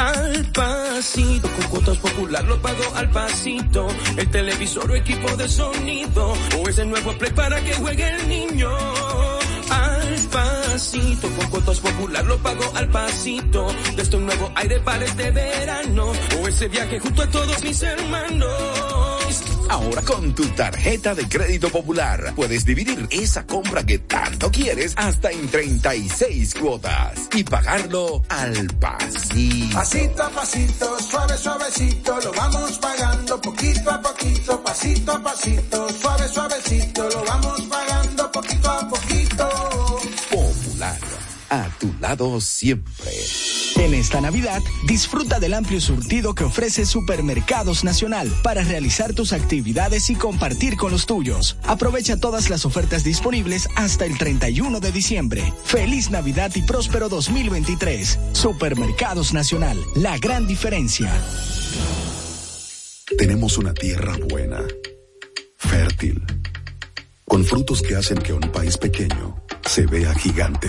Al 0.00 0.46
pasito, 0.46 1.46
con 1.46 1.68
cuotas 1.68 1.98
popular 1.98 2.42
lo 2.44 2.56
pago 2.62 2.84
al 2.94 3.10
pasito. 3.10 3.86
El 4.16 4.30
televisor 4.30 4.90
o 4.90 4.94
equipo 4.94 5.28
de 5.36 5.46
sonido, 5.46 6.32
o 6.58 6.68
ese 6.70 6.86
nuevo 6.86 7.12
play 7.18 7.30
para 7.32 7.62
que 7.62 7.74
juegue 7.74 8.08
el 8.08 8.26
niño. 8.26 8.70
Al 9.68 10.18
pasito, 10.32 11.28
con 11.36 11.50
cuotas 11.50 11.80
popular 11.80 12.24
lo 12.24 12.38
pago 12.38 12.64
al 12.76 12.88
pasito. 12.88 13.66
Desde 13.94 14.16
un 14.16 14.24
nuevo 14.24 14.50
aire 14.54 14.80
para 14.80 15.04
este 15.04 15.30
verano, 15.32 16.12
o 16.42 16.48
ese 16.48 16.68
viaje 16.68 16.98
junto 16.98 17.22
a 17.22 17.26
todos 17.30 17.62
mis 17.62 17.82
hermanos. 17.82 19.09
Ahora 19.70 20.02
con 20.02 20.34
tu 20.34 20.44
tarjeta 20.48 21.14
de 21.14 21.28
crédito 21.28 21.70
popular 21.70 22.32
puedes 22.34 22.64
dividir 22.64 23.06
esa 23.08 23.46
compra 23.46 23.86
que 23.86 24.00
tanto 24.00 24.50
quieres 24.50 24.94
hasta 24.96 25.30
en 25.30 25.48
36 25.48 26.54
cuotas 26.56 27.28
y 27.32 27.44
pagarlo 27.44 28.20
al 28.28 28.66
pasito. 28.80 29.74
Pasito 29.74 30.22
a 30.24 30.30
pasito, 30.30 30.98
suave, 30.98 31.38
suavecito, 31.38 32.20
lo 32.20 32.32
vamos 32.32 32.78
pagando 32.78 33.40
poquito 33.40 33.90
a 33.92 34.02
poquito, 34.02 34.60
pasito 34.60 35.12
a 35.12 35.22
pasito, 35.22 35.88
suave, 36.00 36.28
suavecito, 36.28 37.08
lo 37.08 37.24
vamos 37.24 37.62
pagando 37.62 38.32
poquito 38.32 38.70
a 38.70 38.88
poquito. 38.88 39.48
Popular, 40.30 40.98
a 41.50 41.68
tu 41.78 41.92
lado 42.00 42.40
siempre. 42.40 43.10
En 43.76 43.94
esta 43.94 44.20
Navidad, 44.20 44.62
disfruta 44.86 45.40
del 45.40 45.54
amplio 45.54 45.80
surtido 45.80 46.34
que 46.34 46.44
ofrece 46.44 46.86
Supermercados 46.86 47.84
Nacional 47.84 48.30
para 48.42 48.62
realizar 48.62 49.14
tus 49.14 49.32
actividades 49.32 50.10
y 50.10 50.14
compartir 50.14 50.76
con 50.76 50.92
los 50.92 51.06
tuyos. 51.06 51.56
Aprovecha 51.64 52.16
todas 52.18 52.50
las 52.50 52.64
ofertas 52.64 53.04
disponibles 53.04 53.68
hasta 53.76 54.04
el 54.04 54.16
31 54.16 54.80
de 54.80 54.92
diciembre. 54.92 55.52
Feliz 55.64 56.10
Navidad 56.10 56.52
y 56.54 56.62
próspero 56.62 57.08
2023. 57.08 58.18
Supermercados 58.32 59.32
Nacional, 59.32 59.78
la 59.96 60.18
gran 60.18 60.46
diferencia. 60.46 61.12
Tenemos 63.18 63.58
una 63.58 63.74
tierra 63.74 64.16
buena, 64.28 64.62
fértil, 65.56 66.22
con 67.24 67.44
frutos 67.44 67.82
que 67.82 67.96
hacen 67.96 68.18
que 68.18 68.32
un 68.32 68.52
país 68.52 68.78
pequeño 68.78 69.42
se 69.64 69.86
vea 69.86 70.14
gigante. 70.14 70.68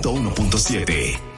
101.7. 0.00 1.31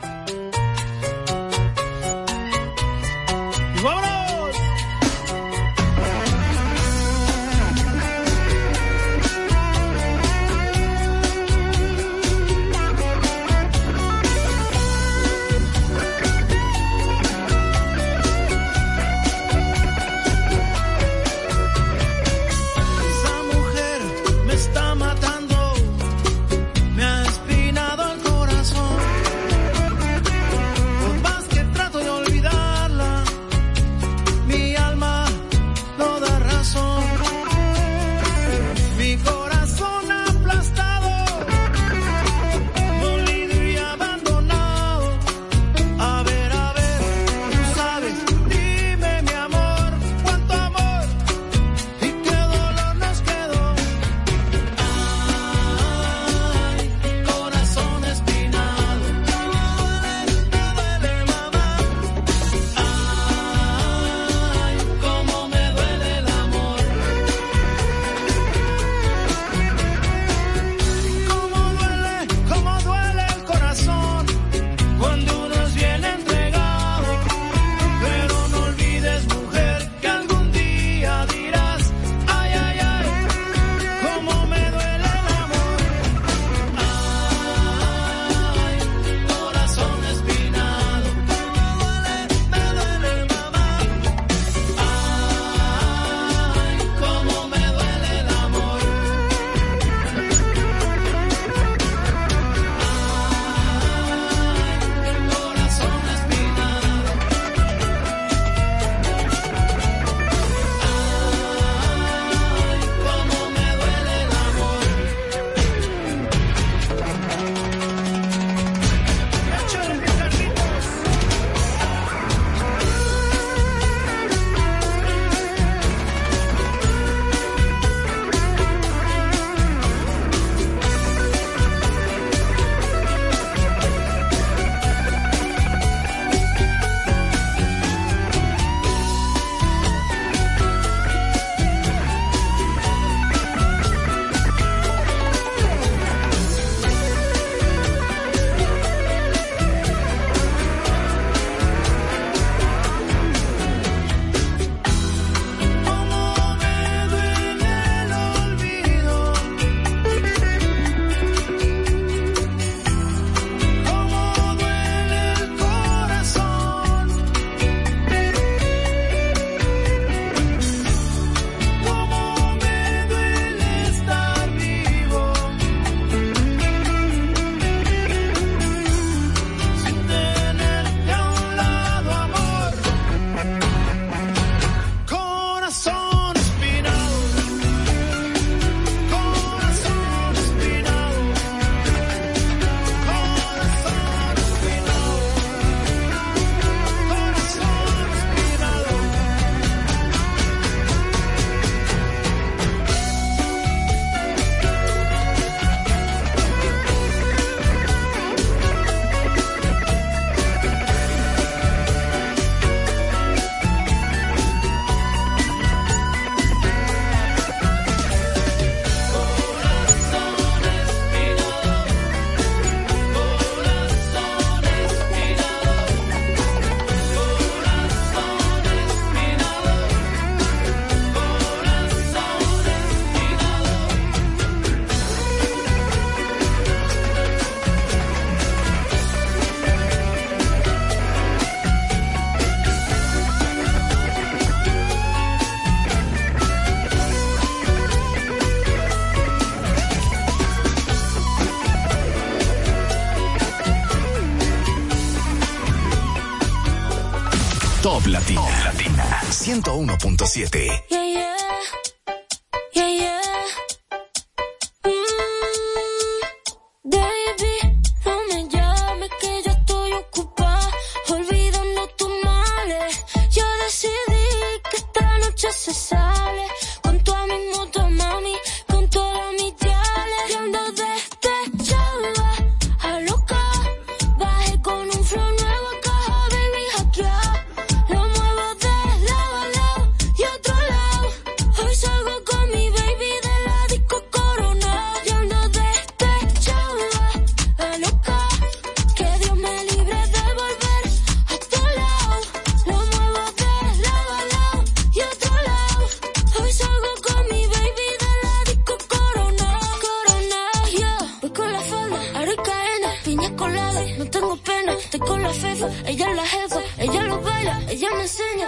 101.7. 259.44 261.03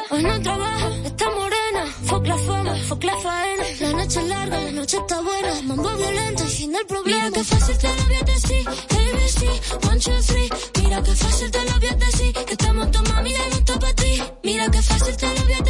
Hoy 0.09 0.23
no 0.23 0.41
trabaja, 0.41 0.89
está 1.05 1.31
morena. 1.31 1.85
Fuck 2.05 2.27
la 2.27 2.39
fama, 2.39 2.75
fuck 2.89 3.03
la 3.03 3.17
faena. 3.19 3.65
La 3.81 3.93
noche 3.93 4.21
es 4.21 4.29
larga, 4.29 4.61
la 4.61 4.71
noche 4.71 4.97
está 4.99 5.21
buena. 5.21 5.63
Mambo 5.63 5.97
violento 5.97 6.45
y 6.45 6.49
fin 6.49 6.73
del 6.73 6.87
problema. 6.87 7.25
Mira 7.25 7.33
que 7.33 7.45
fácil 7.45 7.79
te 7.79 7.89
lo 7.89 8.05
voy 8.05 8.15
a 8.15 8.23
decir. 8.23 8.69
ABC, 8.69 9.89
one, 9.89 10.01
two, 10.01 10.23
three. 10.23 10.49
Mira 10.83 11.03
que 11.03 11.15
fácil 11.15 11.51
te 11.51 11.65
lo 11.65 11.79
voy 11.81 11.89
a 11.89 11.97
decir. 11.97 12.33
Que 12.33 12.53
estamos 12.53 12.91
tu 12.93 13.03
mami, 13.13 13.33
la 13.33 13.49
no 13.49 13.81
para 13.81 13.95
ti. 13.95 14.23
Mira 14.45 14.71
que 14.71 14.83
fácil 14.83 15.17
te 15.17 15.27
lo 15.27 15.43
voy 15.43 15.53
a 15.53 15.57
decir. 15.57 15.66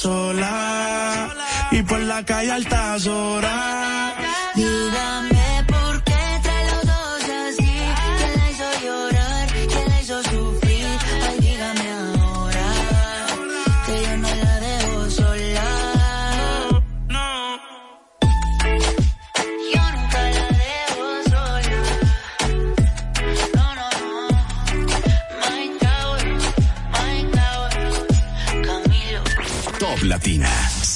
sola. 0.00 1.28
Y 1.72 1.82
por 1.82 2.00
la 2.00 2.24
calle 2.24 2.50
altas 2.52 3.06
horas 3.06 3.79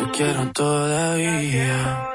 te 0.00 0.10
quiero 0.12 0.52
todavía. 0.52 2.06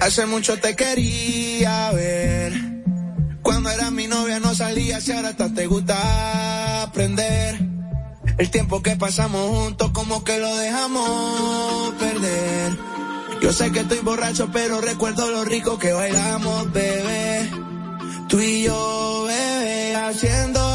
Hace 0.00 0.26
mucho 0.26 0.58
te 0.58 0.74
quería 0.74 1.90
ver. 1.92 2.52
Cuando 3.42 3.70
era 3.70 3.90
mi 3.90 4.06
novia 4.06 4.40
no 4.40 4.54
salías 4.54 5.06
y 5.08 5.12
ahora 5.12 5.28
hasta 5.28 5.52
te 5.52 5.66
gusta 5.66 6.82
aprender. 6.82 7.58
El 8.38 8.50
tiempo 8.50 8.82
que 8.82 8.96
pasamos 8.96 9.50
juntos 9.50 9.90
como 9.92 10.24
que 10.24 10.38
lo 10.38 10.56
dejamos 10.56 11.94
perder. 11.94 12.78
Yo 13.42 13.52
sé 13.52 13.70
que 13.72 13.80
estoy 13.80 13.98
borracho, 13.98 14.50
pero 14.52 14.80
recuerdo 14.80 15.30
lo 15.30 15.44
rico 15.44 15.78
que 15.78 15.92
bailamos, 15.92 16.72
bebé. 16.72 17.69
Tú 18.30 18.38
y 18.40 18.62
yo, 18.62 19.24
bebé, 19.26 19.96
haciendo 19.96 20.69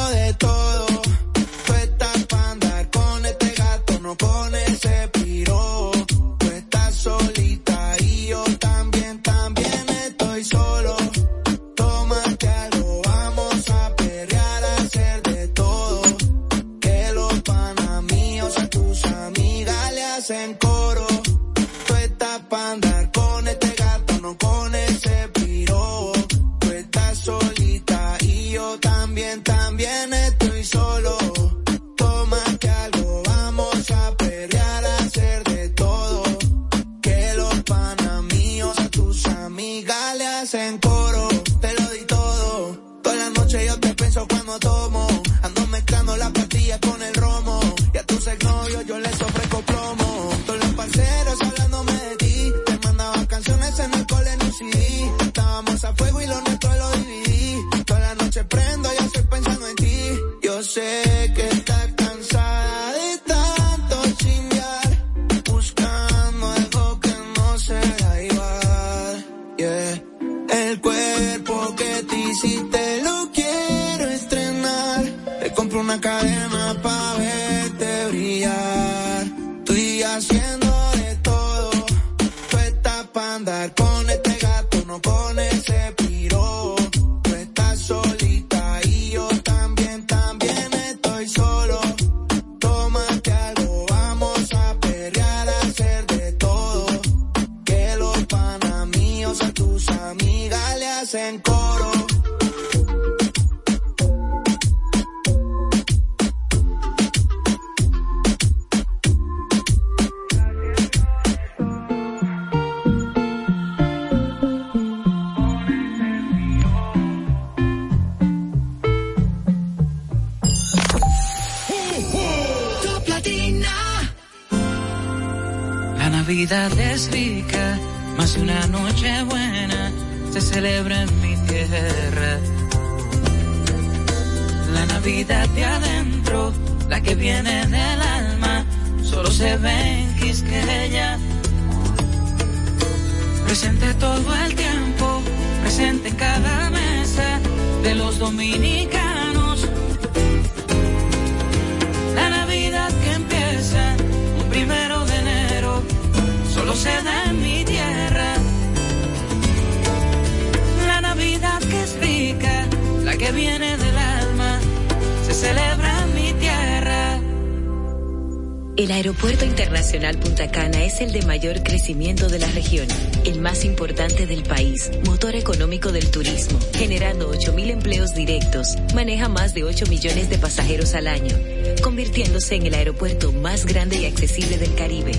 de 179.56 179.64
8 179.64 179.86
millones 179.88 180.30
de 180.30 180.38
pasajeros 180.38 180.94
al 180.94 181.08
año, 181.08 181.36
convirtiéndose 181.82 182.56
en 182.56 182.66
el 182.68 182.76
aeropuerto 182.76 183.32
más 183.32 183.66
grande 183.66 183.96
y 183.96 184.06
accesible 184.06 184.58
del 184.58 184.76
Caribe. 184.76 185.14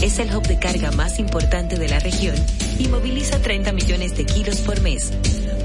Es 0.00 0.20
el 0.20 0.34
hub 0.34 0.46
de 0.46 0.58
carga 0.58 0.92
más 0.92 1.18
importante 1.18 1.76
de 1.76 1.88
la 1.88 1.98
región 1.98 2.36
y 2.78 2.86
moviliza 2.86 3.42
30 3.42 3.72
millones 3.72 4.16
de 4.16 4.24
kilos 4.24 4.58
por 4.58 4.80
mes. 4.80 5.12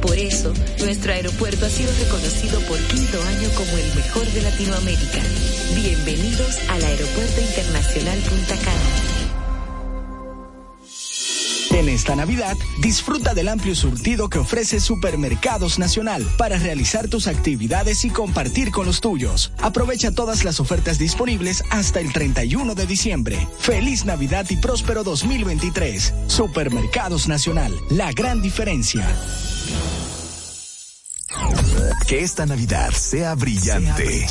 Por 0.02 0.18
eso, 0.18 0.54
nuestro 0.80 1.14
aeropuerto 1.14 1.66
ha 1.66 1.70
sido 1.70 1.92
reconocido 2.04 2.60
por 2.62 2.80
quinto 2.88 3.22
año 3.22 3.50
como 3.56 3.78
el 3.78 3.96
mejor 3.96 4.26
de 4.26 4.42
Latinoamérica. 4.42 5.22
Bienvenidos 5.76 6.58
al 6.70 6.84
Aeropuerto 6.84 7.42
Internacional 7.42 8.18
Punta 8.20 8.56
Cana. 8.58 8.95
En 11.86 11.90
esta 11.90 12.16
Navidad, 12.16 12.58
disfruta 12.80 13.36
del 13.36 13.48
amplio 13.48 13.76
surtido 13.76 14.28
que 14.28 14.40
ofrece 14.40 14.80
Supermercados 14.80 15.78
Nacional 15.78 16.28
para 16.36 16.58
realizar 16.58 17.10
tus 17.10 17.28
actividades 17.28 18.06
y 18.06 18.10
compartir 18.10 18.72
con 18.72 18.88
los 18.88 19.02
tuyos. 19.02 19.52
Aprovecha 19.62 20.12
todas 20.12 20.44
las 20.44 20.60
ofertas 20.60 20.98
disponibles 20.98 21.64
hasta 21.70 22.00
el 22.00 22.12
31 22.12 22.74
de 22.74 22.88
diciembre. 22.88 23.48
Feliz 23.60 24.04
Navidad 24.04 24.48
y 24.50 24.58
próspero 24.58 25.04
2023. 25.04 26.12
Supermercados 26.26 27.28
Nacional, 27.28 27.72
la 27.92 28.12
gran 28.14 28.42
diferencia. 28.42 29.08
Que 32.08 32.24
esta 32.24 32.48
Navidad 32.48 32.90
sea 32.94 33.36
brillante. 33.36 34.26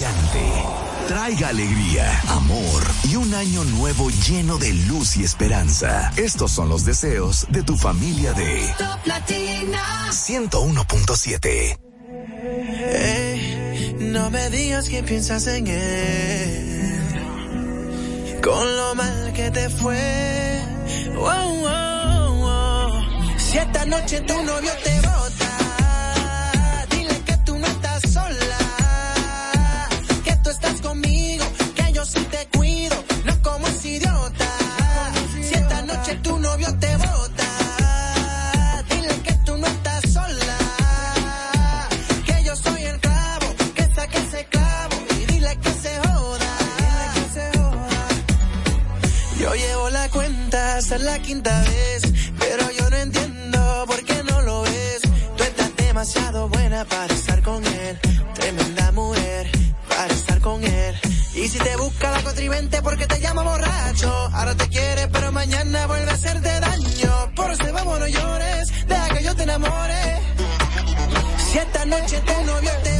Traiga 1.09 1.49
alegría, 1.49 2.21
amor 2.29 2.83
y 3.05 3.17
un 3.17 3.35
año 3.35 3.63
nuevo 3.65 4.09
lleno 4.27 4.57
de 4.57 4.73
luz 4.73 5.17
y 5.19 5.25
esperanza. 5.25 6.11
Estos 6.17 6.51
son 6.51 6.71
los 6.71 6.87
deseos 6.87 7.47
de 7.51 7.63
tu 7.63 7.77
familia 7.77 8.33
de 8.33 8.75
Top 8.79 9.05
Latina. 9.05 10.09
101.7. 10.11 11.79
Ey, 12.91 13.97
no 14.01 14.31
me 14.31 14.49
digas 14.49 14.89
que 14.89 15.03
piensas 15.03 15.47
en 15.47 15.67
él. 15.67 17.01
Con 18.43 18.77
lo 18.77 18.95
mal 18.95 19.33
que 19.35 19.51
te 19.51 19.69
fue. 19.69 20.61
Wow, 21.17 21.55
wow, 21.61 22.35
wow. 22.35 22.93
Si 23.37 23.59
esta 23.59 23.85
noche 23.85 24.21
tu 24.23 24.43
novio 24.43 24.71
te 24.83 25.04
hasta 50.95 51.11
la 51.11 51.19
quinta 51.21 51.61
vez, 51.63 52.03
pero 52.39 52.71
yo 52.71 52.91
no 52.91 52.97
entiendo 52.97 53.85
por 53.87 54.05
qué 54.05 54.23
no 54.25 54.43
lo 54.43 54.63
ves. 54.63 55.03
Tú 55.37 55.43
estás 55.43 55.75
demasiado 55.77 56.49
buena 56.49 56.85
para 56.85 57.13
estar 57.13 57.43
con 57.43 57.65
él, 57.65 57.99
tremenda 58.35 58.93
mujer 58.93 59.51
para 59.89 60.13
estar 60.13 60.41
con 60.41 60.63
él. 60.63 60.95
Y 61.35 61.49
si 61.49 61.59
te 61.59 61.77
busca 61.77 62.11
la 62.11 62.23
contribente 62.23 62.81
porque 62.83 63.07
te 63.07 63.21
llama 63.21 63.43
borracho, 63.43 64.11
ahora 64.33 64.55
te 64.55 64.69
quiere 64.69 65.09
pero 65.09 65.33
mañana 65.33 65.87
vuelve 65.87 66.11
a 66.11 66.15
hacerte 66.15 66.61
daño. 66.61 67.33
Por 67.35 67.51
eso 67.51 67.73
vamos 67.73 67.99
no 67.99 68.07
llores, 68.07 68.87
deja 68.87 69.09
que 69.09 69.25
yo 69.25 69.35
te 69.35 69.43
enamore. 69.43 70.21
Si 71.51 71.59
esta 71.59 71.85
noche 71.87 72.21
tu 72.21 72.47
novio 72.47 72.71
te 72.83 72.94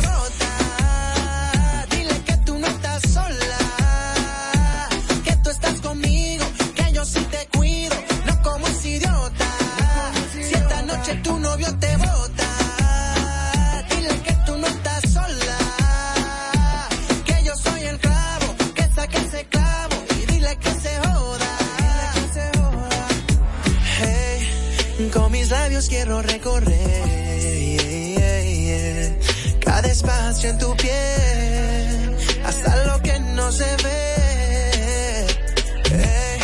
en 30.49 30.59
tu 30.59 30.77
piel, 30.77 32.17
hasta 32.45 32.85
lo 32.85 33.01
que 33.01 33.19
no 33.19 33.51
se 33.51 33.65
ve. 33.83 35.27
Eh, 35.91 36.39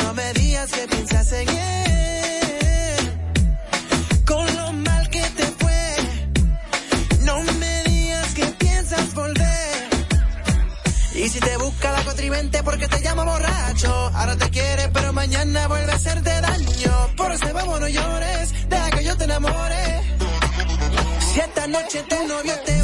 no 0.00 0.14
me 0.14 0.32
digas 0.34 0.70
que 0.70 0.86
piensas 0.86 1.32
en 1.32 1.48
él, 1.48 2.96
con 4.24 4.56
lo 4.56 4.72
mal 4.72 5.08
que 5.10 5.22
te 5.22 5.46
fue. 5.58 5.96
No 7.22 7.42
me 7.42 7.82
digas 7.84 8.34
que 8.34 8.46
piensas 8.46 9.14
volver. 9.14 9.88
Y 11.14 11.28
si 11.28 11.40
te 11.40 11.56
busca 11.56 11.90
la 11.92 12.04
contrivente 12.04 12.62
porque 12.62 12.86
te 12.86 13.00
llama 13.02 13.24
borracho, 13.24 13.92
ahora 14.14 14.36
te 14.36 14.50
quiere 14.50 14.88
pero 14.92 15.12
mañana 15.12 15.66
vuelve 15.66 15.90
a 15.90 15.96
hacerte 15.96 16.30
daño. 16.40 17.16
Por 17.16 17.32
ese 17.32 17.52
vamos 17.52 17.80
no 17.80 17.88
llores, 17.88 18.68
deja 18.68 18.90
que 18.90 19.04
yo 19.04 19.16
te 19.16 19.24
enamore. 19.24 20.02
Si 21.32 21.40
esta 21.40 21.66
noche 21.66 22.04
tu 22.08 22.28
novio 22.28 22.54
te 22.64 22.75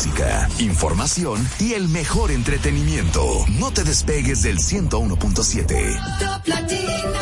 música, 0.00 0.48
información 0.58 1.46
y 1.58 1.74
el 1.74 1.88
mejor 1.88 2.30
entretenimiento. 2.30 3.44
No 3.58 3.70
te 3.70 3.84
despegues 3.84 4.42
del 4.42 4.56
101.7. 4.56 7.19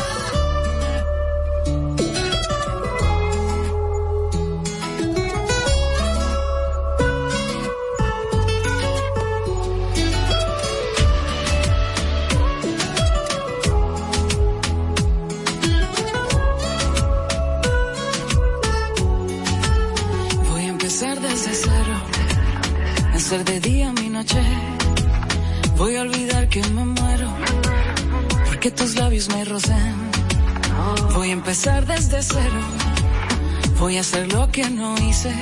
Voy 33.89 33.97
a 33.97 34.01
hacer 34.01 34.31
lo 34.31 34.51
que 34.51 34.69
no 34.69 34.93
hice, 34.99 35.33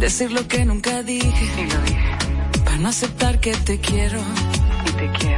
decir 0.00 0.32
lo 0.32 0.48
que 0.48 0.64
nunca 0.64 1.04
dije. 1.04 1.46
Y 1.56 1.70
lo 1.70 1.80
dije. 1.82 2.18
Para 2.64 2.78
no 2.78 2.88
aceptar 2.88 3.38
que 3.38 3.52
te 3.52 3.78
quiero. 3.78 4.18
Y 4.84 4.90
te 4.90 5.12
quiero. 5.12 5.35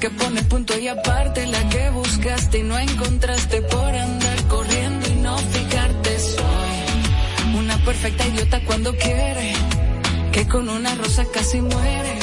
que 0.00 0.08
pone 0.08 0.42
punto 0.44 0.78
y 0.78 0.88
aparte, 0.88 1.46
la 1.46 1.68
que 1.68 1.90
buscaste 1.90 2.60
y 2.60 2.62
no 2.62 2.78
encontraste 2.78 3.60
por 3.60 3.94
andar 3.94 4.48
corriendo 4.48 5.06
y 5.10 5.14
no 5.16 5.36
fijarte. 5.36 6.18
Soy 6.18 7.58
una 7.58 7.76
perfecta 7.84 8.26
idiota 8.26 8.60
cuando 8.64 8.96
quiere, 8.96 9.52
que 10.32 10.48
con 10.48 10.70
una 10.70 10.94
rosa 10.94 11.26
casi 11.34 11.60
muere. 11.60 12.18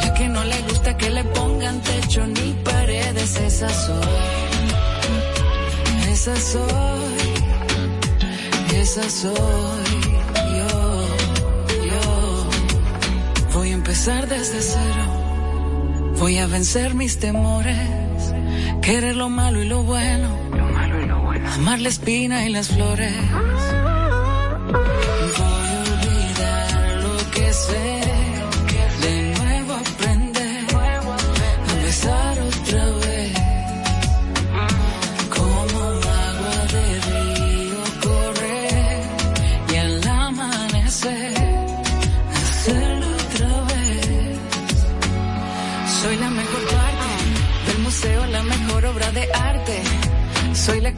La 0.00 0.12
que 0.14 0.28
no 0.28 0.42
le 0.42 0.60
gusta 0.62 0.96
que 0.96 1.10
le 1.10 1.22
pongan 1.22 1.80
techo 1.82 2.26
ni 2.26 2.52
paredes, 2.64 3.36
esa 3.36 3.68
soy. 3.68 3.96
Esa 6.10 6.36
soy, 6.36 7.34
esa 8.74 9.08
soy. 9.08 10.00
Yo, 10.58 11.06
yo 11.86 12.50
voy 13.54 13.70
a 13.70 13.74
empezar 13.74 14.26
desde 14.26 14.60
cero 14.60 15.17
Voy 16.18 16.38
a 16.38 16.46
vencer 16.46 16.94
mis 16.94 17.18
temores. 17.18 17.78
Querer 18.82 19.14
lo 19.14 19.28
malo 19.28 19.62
y 19.62 19.66
lo 19.66 19.82
bueno. 19.84 20.28
Amar 21.54 21.80
la 21.80 21.88
espina 21.88 22.44
y 22.44 22.50
las 22.50 22.68
flores. 22.68 23.12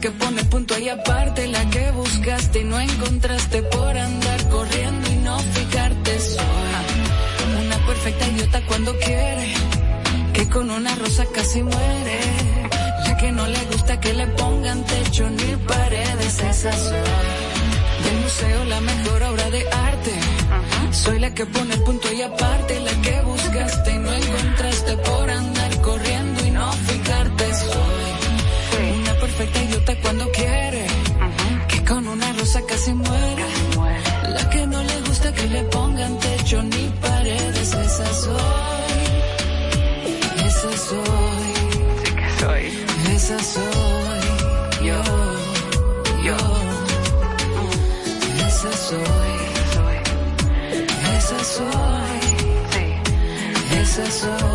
Que 0.01 0.09
pone 0.09 0.43
punto 0.45 0.79
y 0.79 0.89
aparte, 0.89 1.47
la 1.47 1.69
que 1.69 1.91
buscaste 1.91 2.61
y 2.61 2.63
no 2.63 2.79
encontraste 2.79 3.61
por 3.61 3.95
andar 3.95 4.49
corriendo 4.49 5.11
y 5.11 5.15
no 5.17 5.37
fijarte. 5.37 6.19
Soy 6.19 7.65
una 7.65 7.77
perfecta 7.85 8.27
idiota 8.27 8.61
cuando 8.65 8.97
quiere, 8.97 9.53
que 10.33 10.49
con 10.49 10.71
una 10.71 10.95
rosa 10.95 11.23
casi 11.31 11.61
muere. 11.61 12.19
La 13.05 13.15
que 13.17 13.31
no 13.31 13.45
le 13.45 13.63
gusta 13.71 13.99
que 13.99 14.13
le 14.13 14.25
pongan 14.27 14.83
techo 14.85 15.29
ni 15.29 15.55
paredes, 15.67 16.39
esa 16.39 16.73
soy. 16.73 17.07
Del 18.03 18.17
museo 18.23 18.65
la 18.65 18.81
mejor 18.81 19.23
obra 19.23 19.49
de 19.51 19.69
arte. 19.69 20.13
Soy 20.91 21.19
la 21.19 21.31
que 21.31 21.45
pone 21.45 21.75
el 21.75 21.83
punto 21.83 22.11
y 22.11 22.23
aparte, 22.23 22.79
la 22.79 23.01
que 23.03 23.21
buscaste 23.21 23.91
y 23.91 23.99
no 23.99 24.11
encontraste 24.11 24.97
por 24.97 25.29
andar 25.29 25.60
cuando 29.99 30.29
quiere, 30.31 30.85
que 31.67 31.83
con 31.83 32.07
una 32.07 32.31
rosa 32.33 32.61
casi 32.67 32.93
muere. 32.93 33.45
La 34.29 34.49
que 34.49 34.65
no 34.67 34.81
le 34.83 35.01
gusta 35.01 35.33
que 35.33 35.47
le 35.47 35.63
pongan 35.63 36.19
techo 36.19 36.63
ni 36.63 36.87
paredes, 37.01 37.73
esa 37.73 38.13
soy. 38.13 39.01
Esa 40.45 40.77
soy. 40.87 41.11
Esa 43.15 43.39
soy. 43.39 44.85
Yo, 44.87 45.01
yo. 46.23 46.37
Esa 48.47 48.71
soy. 48.87 49.33
Esa 51.17 51.43
soy. 51.43 52.19
Esa 53.81 54.11
soy. 54.11 54.50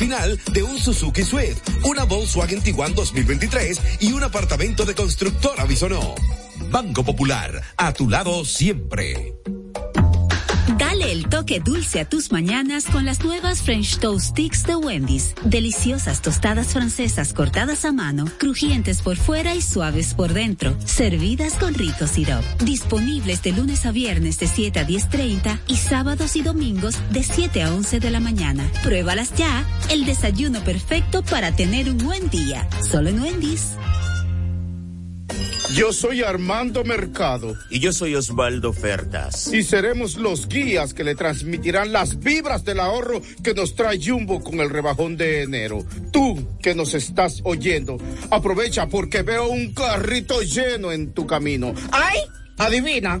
Final 0.00 0.40
de 0.54 0.62
un 0.62 0.78
Suzuki 0.78 1.22
Swift, 1.22 1.60
una 1.84 2.04
Volkswagen 2.04 2.62
Tiguan 2.62 2.94
2023 2.94 3.80
y 4.00 4.12
un 4.12 4.22
apartamento 4.22 4.86
de 4.86 4.94
constructora 4.94 5.66
Bisonó. 5.66 6.14
Banco 6.70 7.04
Popular, 7.04 7.62
a 7.76 7.92
tu 7.92 8.08
lado 8.08 8.46
siempre. 8.46 9.34
Dale 10.78 11.12
el 11.12 11.28
toque 11.28 11.60
dulce 11.60 12.00
a 12.00 12.08
tus 12.08 12.32
mañanas 12.32 12.86
con 12.86 13.04
las 13.04 13.22
nuevas 13.22 13.60
French 13.62 13.98
Toast 13.98 14.30
Sticks 14.30 14.64
de 14.64 14.76
Wendy's. 14.76 15.34
Deliciosas 15.44 16.22
tostadas 16.22 16.68
francesas 16.68 17.34
cortadas 17.34 17.84
a 17.84 17.92
mano, 17.92 18.24
crujientes 18.38 19.02
por 19.02 19.16
fuera 19.16 19.54
y 19.54 19.60
suaves 19.60 20.14
por 20.14 20.32
dentro, 20.32 20.74
servidas 20.86 21.54
con 21.54 21.74
rico 21.74 22.06
sirop. 22.06 22.42
Disponibles 22.62 23.42
de 23.42 23.52
lunes 23.52 23.84
a 23.84 23.92
viernes 23.92 24.38
de 24.38 24.46
7 24.46 24.80
a 24.80 24.86
10.30 24.86 25.60
y 25.66 25.76
sábados 25.76 26.36
y 26.36 26.42
domingos 26.42 26.96
de 27.10 27.24
7 27.24 27.62
a 27.62 27.74
11 27.74 28.00
de 28.00 28.10
la 28.10 28.20
mañana. 28.20 28.70
Pruébalas 28.82 29.34
ya, 29.34 29.66
el 29.90 30.04
desayuno 30.04 30.62
perfecto 30.62 31.22
para 31.22 31.54
tener 31.54 31.90
un 31.90 31.98
buen 31.98 32.30
día. 32.30 32.68
Solo 32.88 33.10
en 33.10 33.20
Wendy's. 33.20 33.72
Yo 35.74 35.92
soy 35.92 36.22
Armando 36.22 36.84
Mercado. 36.84 37.56
Y 37.70 37.80
yo 37.80 37.92
soy 37.92 38.14
Osvaldo 38.14 38.72
Ferdas. 38.72 39.52
Y 39.52 39.62
seremos 39.62 40.16
los 40.16 40.48
guías 40.48 40.94
que 40.94 41.04
le 41.04 41.14
transmitirán 41.14 41.92
las 41.92 42.18
vibras 42.20 42.64
del 42.64 42.80
ahorro 42.80 43.20
que 43.42 43.54
nos 43.54 43.74
trae 43.74 44.00
Jumbo 44.04 44.42
con 44.42 44.60
el 44.60 44.70
rebajón 44.70 45.16
de 45.16 45.42
enero. 45.42 45.84
Tú 46.12 46.56
que 46.60 46.74
nos 46.74 46.94
estás 46.94 47.40
oyendo, 47.44 47.98
aprovecha 48.30 48.88
porque 48.88 49.22
veo 49.22 49.48
un 49.48 49.72
carrito 49.72 50.40
lleno 50.42 50.92
en 50.92 51.12
tu 51.12 51.26
camino. 51.26 51.74
¡Ay! 51.90 52.18
Adivina. 52.58 53.20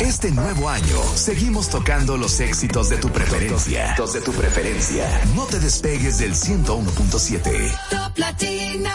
Este 0.00 0.30
nuevo 0.30 0.70
año 0.70 1.02
seguimos 1.14 1.68
tocando 1.68 2.16
los 2.16 2.40
éxitos 2.40 2.88
de 2.88 2.96
tu 2.96 3.10
preferencia. 3.10 3.94
Los 3.98 4.14
de 4.14 4.22
tu 4.22 4.32
preferencia. 4.32 5.06
No 5.36 5.44
te 5.44 5.60
despegues 5.60 6.18
del 6.18 6.32
101.7. 6.32 7.78
Top 7.90 8.16
Latina. 8.16 8.94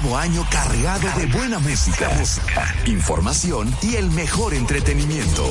nuevo 0.00 0.16
año 0.16 0.44
cargado 0.50 1.08
de 1.16 1.26
buena 1.26 1.60
música, 1.60 2.10
información 2.84 3.72
y 3.80 3.94
el 3.94 4.10
mejor 4.10 4.52
entretenimiento. 4.52 5.44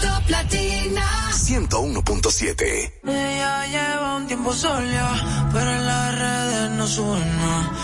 Top 0.00 0.28
Latina 0.28 1.04
101.7. 1.30 2.92
Ella 3.04 3.66
lleva 3.66 4.16
un 4.16 4.26
tiempo 4.26 4.52
sola, 4.52 5.48
pero 5.52 5.70
en 5.70 5.86
las 5.86 6.18
redes 6.18 6.70
no 6.72 6.88
suena. 6.88 7.83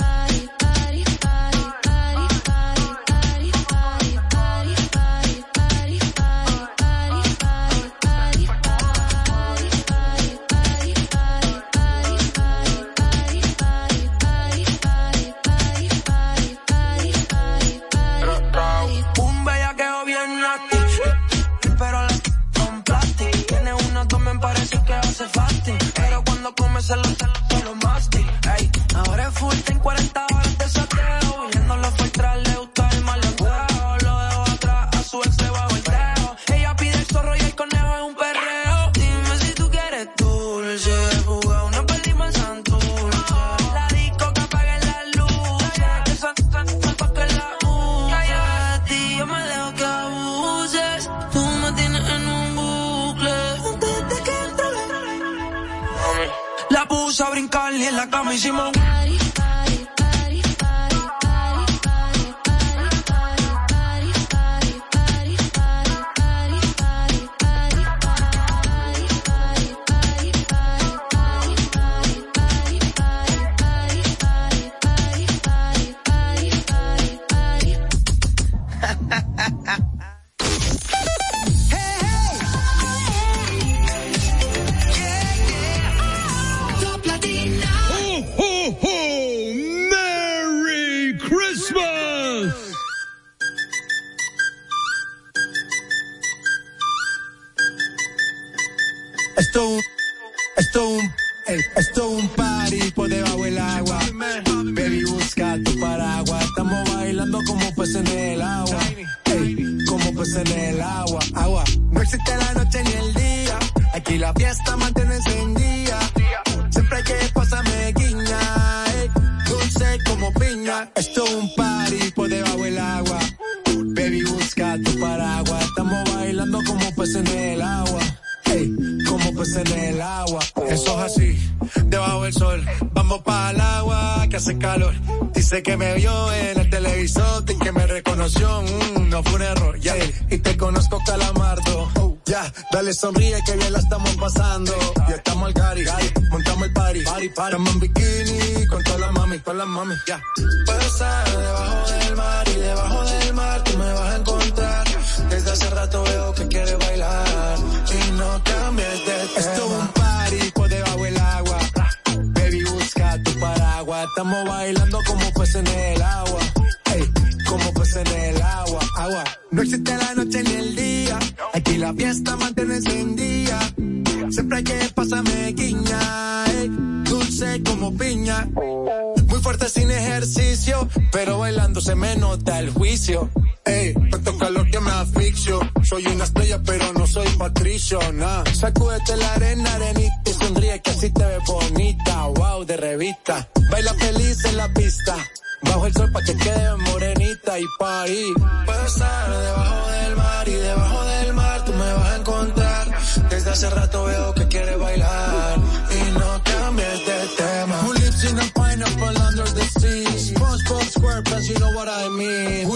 me. 212.21 212.63
Who 212.63 212.75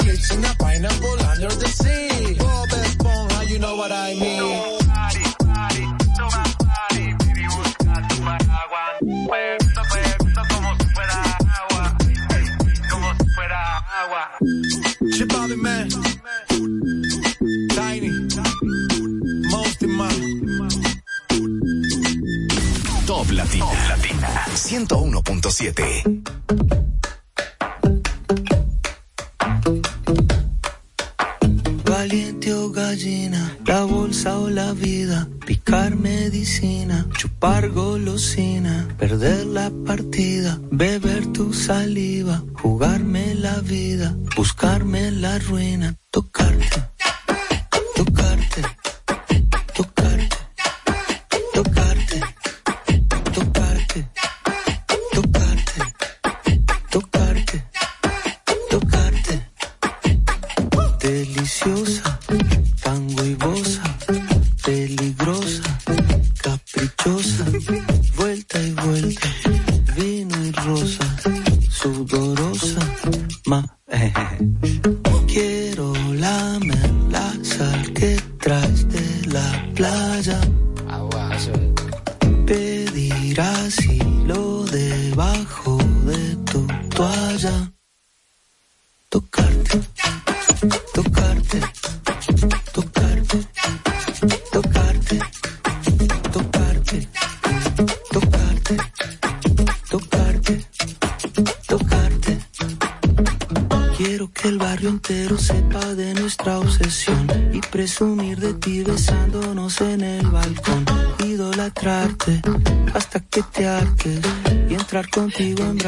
pineapple 0.59 1.19
under 1.31 1.53
the 1.61 1.67
sea? 1.67 2.35
Bob 2.39 2.69
Esponja, 2.69 3.49
you 3.49 3.59
know 3.59 3.75
what 3.75 3.91
I 3.91 4.13
mean. 4.13 4.39
Nobody, 4.39 5.23
nobody, 5.41 5.83
nobody, 6.19 7.05
baby, 7.21 7.45
busca 7.53 7.93
tu 8.09 8.15
paraguas. 8.25 8.93
Puerto, 9.29 9.81
puerto, 9.91 10.41
como 10.51 10.69
si 10.79 10.85
fuera 10.95 11.17
agua. 11.59 11.83
Como 12.91 13.07
si 13.17 13.25
fuera 13.35 13.61
agua. 14.01 14.23
She 15.15 15.25
man. 15.55 15.89
Tiny. 17.77 18.11
Most 19.51 19.83
in 19.83 19.91
my. 19.91 20.09
Top 23.05 23.27
Latina. 23.31 23.65
Top 23.65 23.89
Latina. 23.89 24.29
101.7. 24.55 26.34
chupar 37.17 37.69
golosina, 37.69 38.87
perder 38.99 39.47
la 39.47 39.71
partida, 39.85 40.59
beber 40.71 41.25
tu 41.33 41.53
saliva, 41.53 42.43
jugarme 42.61 43.33
la 43.33 43.61
vida, 43.61 44.15
buscarme 44.35 45.09
la 45.11 45.39
ruina, 45.39 45.95
tocarte, 46.11 46.83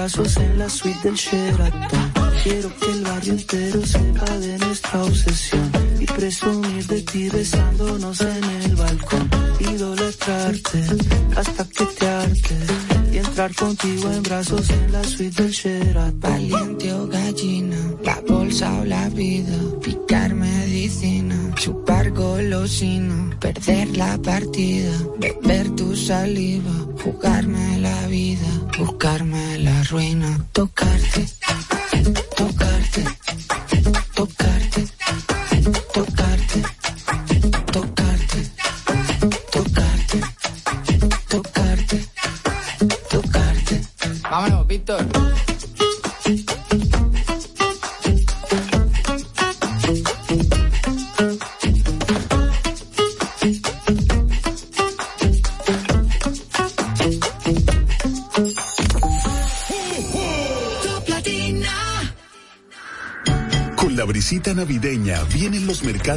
brazos 0.07 0.37
en 0.37 0.57
la 0.57 0.69
suite 0.69 0.99
del 1.03 1.15
Sheraton. 1.15 2.11
Quiero 2.41 2.69
que 2.77 2.91
el 2.91 3.03
barrio 3.03 3.33
entero 3.33 3.85
sepa 3.85 4.37
de 4.37 4.57
nuestra 4.59 5.03
obsesión 5.03 5.69
y 5.99 6.05
presumir 6.05 6.87
de 6.87 7.01
ti 7.01 7.29
besándonos 7.29 8.21
en 8.21 8.43
el 8.63 8.75
balcón. 8.77 9.29
Idolatrarte 9.59 10.81
hasta 11.35 11.65
que 11.65 11.85
te 11.85 12.07
hartes 12.07 12.69
y 13.11 13.17
entrar 13.17 13.53
contigo 13.53 14.09
en 14.09 14.23
brazos 14.23 14.69
en 14.69 14.91
la 14.93 15.03
suite 15.03 15.43
del 15.43 15.51
Sheraton. 15.51 16.19
Valiente 16.21 16.93
o 16.93 17.07
gallina, 17.07 17.77
la 18.03 18.21
bolsa 18.29 18.79
o 18.79 18.85
la 18.85 19.09
vida, 19.09 19.57
picar 19.83 20.33
medicina, 20.33 21.53
chupar 21.55 22.11
golosina, 22.11 23.35
perder 23.41 23.97
la 23.97 24.17
partida, 24.19 24.93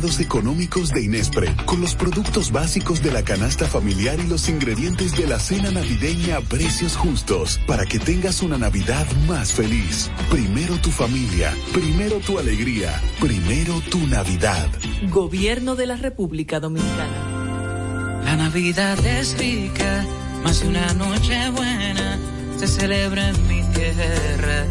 económicos 0.00 0.88
de 0.88 1.02
Inespre, 1.02 1.54
con 1.66 1.80
los 1.80 1.94
productos 1.94 2.50
básicos 2.50 3.02
de 3.02 3.12
la 3.12 3.22
canasta 3.22 3.66
familiar 3.66 4.18
y 4.18 4.26
los 4.26 4.48
ingredientes 4.48 5.12
de 5.12 5.26
la 5.26 5.38
cena 5.38 5.70
navideña 5.70 6.38
a 6.38 6.40
precios 6.40 6.96
justos, 6.96 7.60
para 7.66 7.84
que 7.84 7.98
tengas 7.98 8.40
una 8.40 8.56
Navidad 8.56 9.06
más 9.28 9.52
feliz. 9.52 10.10
Primero 10.30 10.76
tu 10.78 10.90
familia, 10.90 11.54
primero 11.72 12.16
tu 12.20 12.38
alegría, 12.38 12.98
primero 13.20 13.80
tu 13.90 13.98
Navidad. 14.06 14.68
Gobierno 15.10 15.76
de 15.76 15.86
la 15.86 15.96
República 15.96 16.60
Dominicana. 16.60 18.22
La 18.24 18.36
Navidad 18.36 18.98
es 19.04 19.36
rica, 19.38 20.06
más 20.42 20.62
de 20.62 20.68
una 20.68 20.94
noche 20.94 21.50
buena 21.50 22.18
se 22.56 22.66
celebra 22.66 23.28
en 23.28 23.48
mi 23.48 23.62
tierra. 23.74 24.66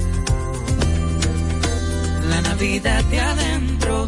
La 2.29 2.41
Navidad 2.41 3.03
de 3.05 3.19
adentro, 3.19 4.07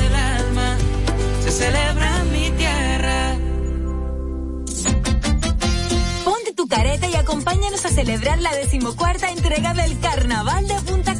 celebrar 7.91 8.39
la 8.39 8.55
decimocuarta 8.55 9.29
entrega 9.31 9.73
del 9.73 9.99
Carnaval 9.99 10.65
de 10.65 10.75
Punta 10.81 11.00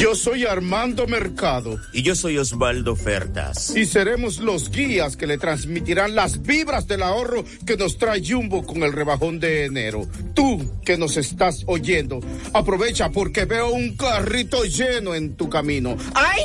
Yo 0.00 0.14
soy 0.14 0.46
Armando 0.46 1.06
Mercado. 1.06 1.78
Y 1.92 2.00
yo 2.00 2.14
soy 2.14 2.38
Osvaldo 2.38 2.96
Fertas. 2.96 3.76
Y 3.76 3.84
seremos 3.84 4.38
los 4.38 4.70
guías 4.70 5.14
que 5.14 5.26
le 5.26 5.36
transmitirán 5.36 6.14
las 6.14 6.40
vibras 6.40 6.86
del 6.86 7.02
ahorro 7.02 7.44
que 7.66 7.76
nos 7.76 7.98
trae 7.98 8.22
Jumbo 8.26 8.64
con 8.64 8.82
el 8.82 8.94
rebajón 8.94 9.38
de 9.38 9.66
enero. 9.66 10.08
Tú 10.32 10.80
que 10.86 10.96
nos 10.96 11.18
estás 11.18 11.64
oyendo, 11.66 12.20
aprovecha 12.54 13.10
porque 13.10 13.44
veo 13.44 13.72
un 13.72 13.94
carrito 13.94 14.64
lleno 14.64 15.14
en 15.14 15.36
tu 15.36 15.50
camino. 15.50 15.98
¡Ay! 16.14 16.44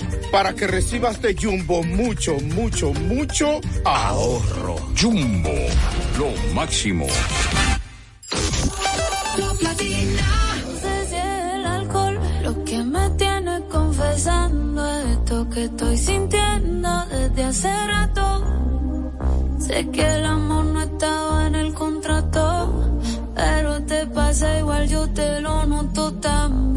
Para 0.31 0.53
que 0.53 0.67
recibas 0.67 1.21
de 1.21 1.35
Jumbo 1.35 1.83
mucho, 1.83 2.37
mucho, 2.39 2.93
mucho 2.93 3.59
ahorro. 3.83 4.75
Jumbo, 4.99 5.49
lo 6.17 6.53
máximo. 6.53 7.07
No 9.37 9.55
sé 9.55 9.75
si 9.77 9.93
es 9.93 11.13
el 11.13 11.65
alcohol 11.65 12.19
lo 12.43 12.63
que 12.63 12.83
me 12.83 13.09
tiene 13.11 13.61
confesando 13.69 14.89
esto 15.11 15.49
que 15.49 15.63
estoy 15.65 15.97
sintiendo 15.97 17.05
desde 17.05 17.43
hace 17.43 17.87
rato. 17.87 18.45
Sé 19.59 19.89
que 19.89 20.01
el 20.01 20.25
amor 20.25 20.65
no 20.65 20.81
estaba 20.81 21.47
en 21.47 21.55
el 21.55 21.73
contrato, 21.73 22.99
pero 23.35 23.83
te 23.83 24.05
pasa 24.07 24.59
igual, 24.59 24.87
yo 24.89 25.07
te 25.09 25.39
lo 25.41 25.65
noto 25.65 26.13
también. 26.15 26.70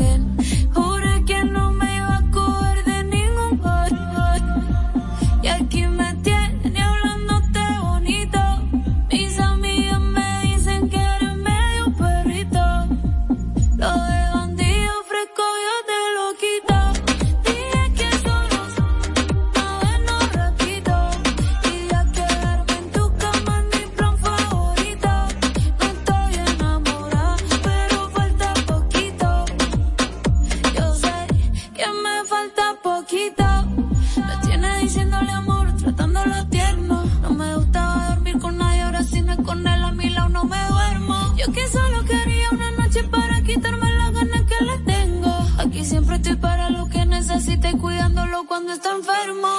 Está 49.27 49.54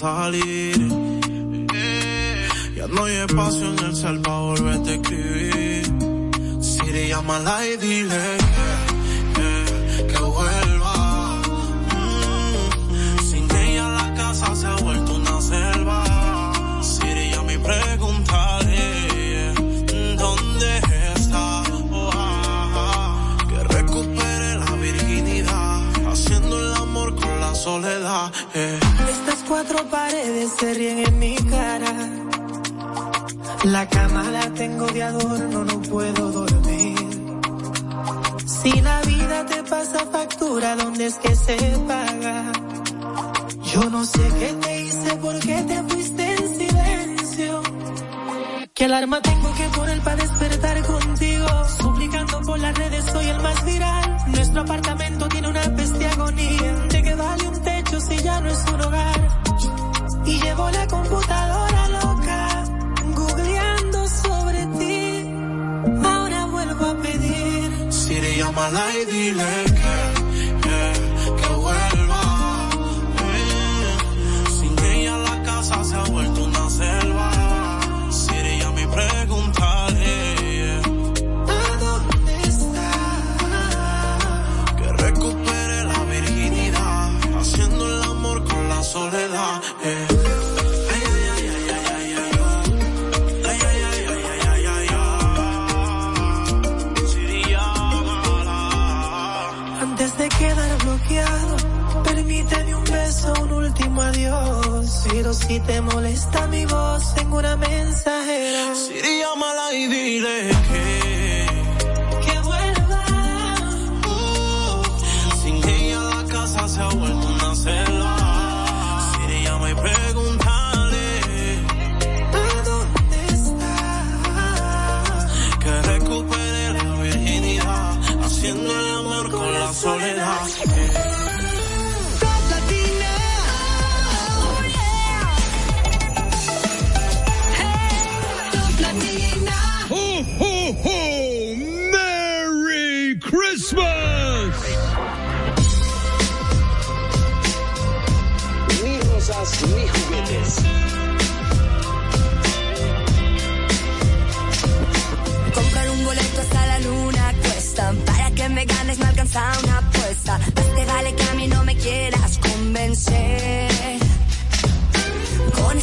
para 0.00 0.30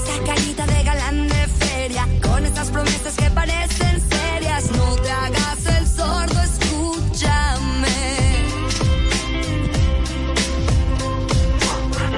Esa 0.07 0.23
carita 0.23 0.65
de 0.67 0.83
galán 0.83 1.27
de 1.27 1.47
feria, 1.65 2.07
con 2.21 2.45
estas 2.45 2.69
promesas 2.69 3.15
que 3.15 3.29
parecen 3.31 4.01
serias. 4.09 4.71
No 4.71 4.95
te 4.97 5.11
hagas 5.11 5.65
el 5.77 5.87
sordo, 5.87 6.41
escúchame. 6.41 7.87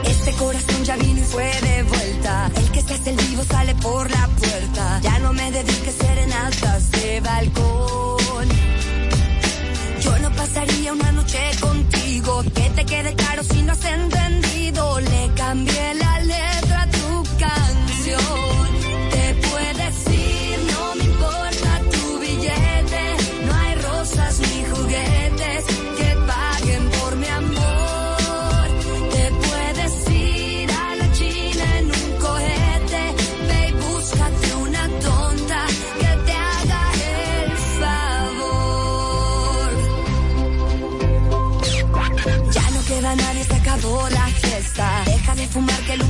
Este 0.05 0.31
corazón 0.33 0.83
ya 0.83 0.95
vino 0.97 1.19
y 1.19 1.23
fue 1.23 1.51
de 1.61 1.83
vuelta. 1.83 2.51
El 2.55 2.71
que 2.71 2.81
se 2.81 2.93
hace 2.93 3.09
el 3.11 3.17
vivo 3.17 3.43
sale 3.43 3.73
por 3.75 4.09
la 4.11 4.16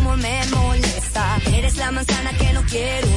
amor 0.08 0.18
me 0.18 0.46
molesta. 0.56 1.38
Eres 1.54 1.78
la 1.78 1.92
manzana 1.92 2.32
que 2.38 2.54
no 2.54 2.62
quiero 2.64 3.17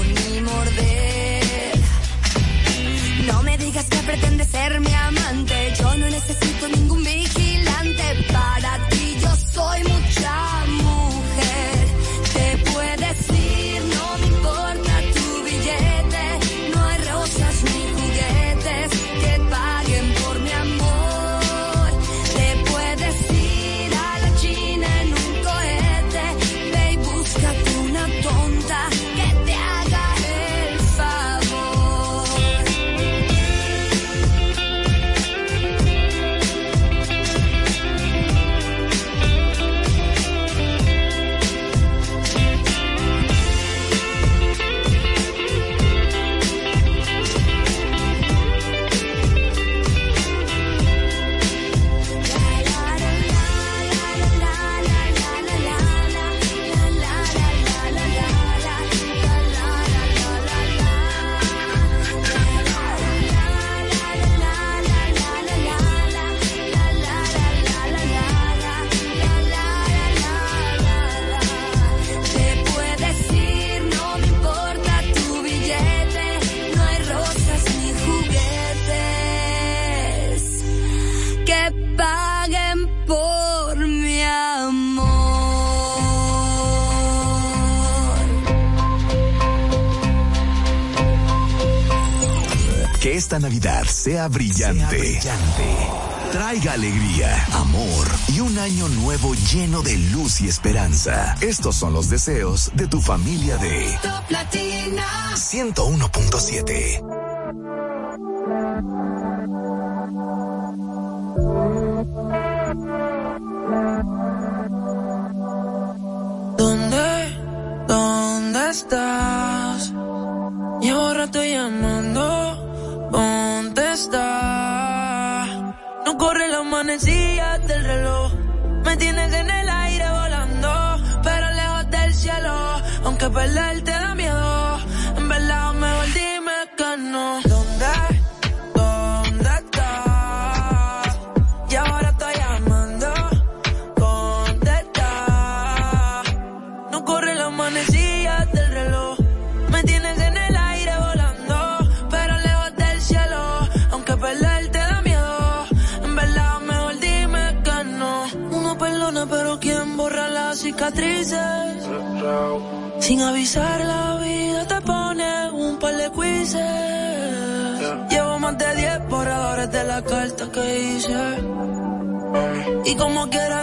esta 93.21 93.39
Navidad 93.39 93.85
sea 93.85 94.29
brillante. 94.29 94.97
Brillante 94.97 96.11
traiga 96.33 96.73
alegría, 96.73 97.45
amor 97.53 98.07
y 98.29 98.41
un 98.41 98.59
año 98.59 98.89
nuevo 98.89 99.35
lleno 99.53 99.83
de 99.83 99.99
luz 99.99 100.41
y 100.41 100.49
esperanza. 100.49 101.35
Estos 101.43 101.77
son 101.77 101.93
los 101.93 102.09
deseos 102.09 102.71
de 102.75 102.87
tu 102.87 102.99
familia 102.99 103.59
de 103.59 103.99
Top 104.03 104.31
Latina 104.31 105.05
101.7. 105.35 107.10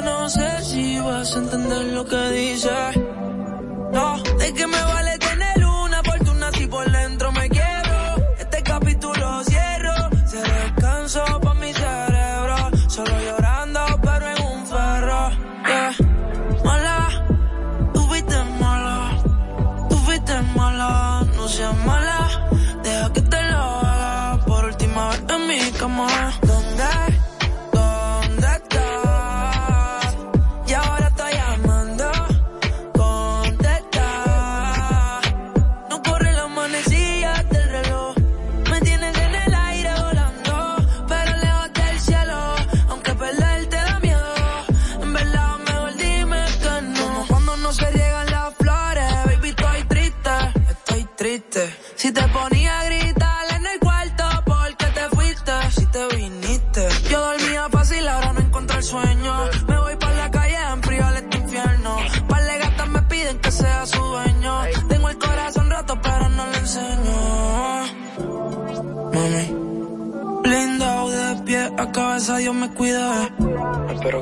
no 0.08 0.30
sé 0.30 0.50
si 0.64 1.00
vas 1.00 1.36
a 1.36 1.40
entender 1.40 1.86
lo 1.98 2.04
que 2.06 2.24
dice. 2.32 2.70
No, 3.92 4.08
¿de 4.42 4.54
qué 4.54 4.66
me 4.68 4.82
vale? 4.94 5.27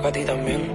para 0.06 0.14
ti 0.14 0.23
también. 0.23 0.75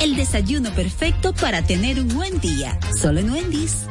el 0.00 0.16
desayuno 0.16 0.74
perfecto 0.74 1.32
para 1.34 1.62
tener 1.62 2.00
un 2.00 2.08
buen 2.08 2.40
día. 2.40 2.78
Solo 3.00 3.20
en 3.20 3.30
Wendy's. 3.30 3.86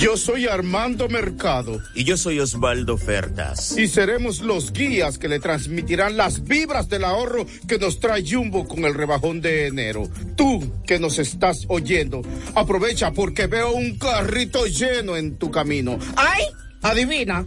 Yo 0.00 0.16
soy 0.16 0.46
Armando 0.46 1.08
Mercado. 1.08 1.80
Y 1.94 2.04
yo 2.04 2.16
soy 2.16 2.40
Osvaldo 2.40 2.96
Fertas. 2.96 3.78
Y 3.78 3.86
seremos 3.86 4.40
los 4.40 4.72
guías 4.72 5.18
que 5.18 5.28
le 5.28 5.38
transmitirán 5.38 6.16
las 6.16 6.44
vibras 6.44 6.88
del 6.88 7.04
ahorro 7.04 7.46
que 7.68 7.78
nos 7.78 8.00
trae 8.00 8.24
Jumbo 8.28 8.66
con 8.66 8.84
el 8.84 8.94
rebajón 8.94 9.40
de 9.40 9.66
enero. 9.66 10.08
Tú 10.36 10.82
que 10.86 10.98
nos 10.98 11.18
estás 11.18 11.64
oyendo, 11.68 12.22
aprovecha 12.54 13.12
porque 13.12 13.46
veo 13.46 13.72
un 13.72 13.96
carrito 13.96 14.66
lleno 14.66 15.16
en 15.16 15.36
tu 15.36 15.50
camino. 15.50 15.98
¡Ay! 16.16 16.44
Adivina, 16.82 17.46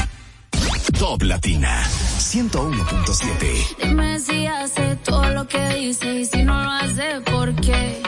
Top 1.01 1.23
Latina 1.23 1.81
101.7. 2.19 3.75
Dime 3.81 4.19
si 4.19 4.45
hace 4.45 4.97
todo 4.97 5.27
lo 5.31 5.47
que 5.47 5.69
dice 5.69 6.19
y 6.19 6.25
si 6.25 6.43
no 6.43 6.61
lo 6.61 6.69
hace, 6.69 7.21
¿por 7.21 7.55
qué? 7.55 8.03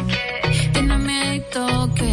Tiene 0.74 0.98
miedo 1.00 1.92
que 1.96 2.13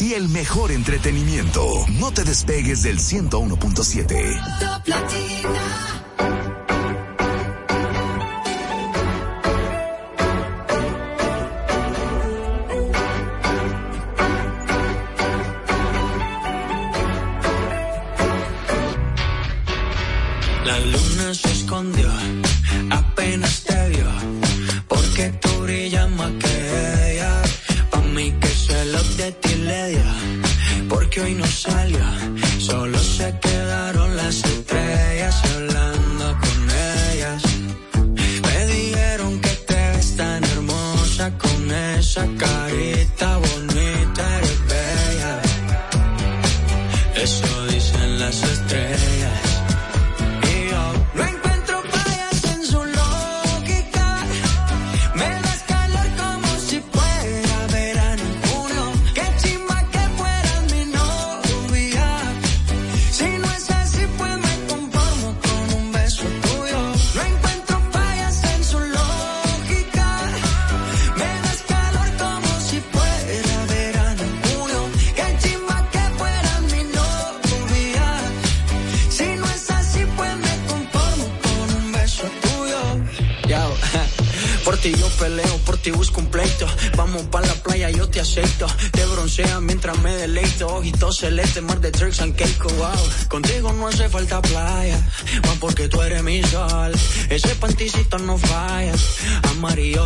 y 0.00 0.14
el 0.14 0.28
mejor 0.28 0.72
entretenimiento. 0.72 1.64
No 1.98 2.12
te 2.12 2.24
despegues 2.24 2.82
del 2.82 2.98
101.7. 2.98 4.95
celeste, 91.26 91.60
mar 91.60 91.80
de 91.80 91.90
Turks 91.90 92.20
and 92.20 92.36
Caicos, 92.36 92.72
wow. 92.76 93.28
Contigo 93.28 93.72
no 93.72 93.88
hace 93.88 94.08
falta 94.08 94.40
playa, 94.40 94.98
más 95.42 95.58
porque 95.58 95.88
tú 95.88 96.00
eres 96.00 96.22
mi 96.22 96.40
sol. 96.44 96.92
Ese 97.28 97.54
panticito 97.56 98.16
no 98.18 98.38
falla, 98.38 98.94
amarillo 99.50 100.05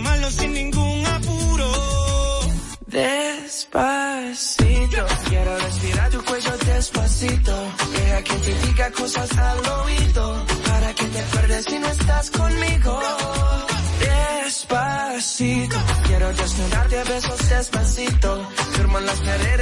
Firmo 19.39 19.60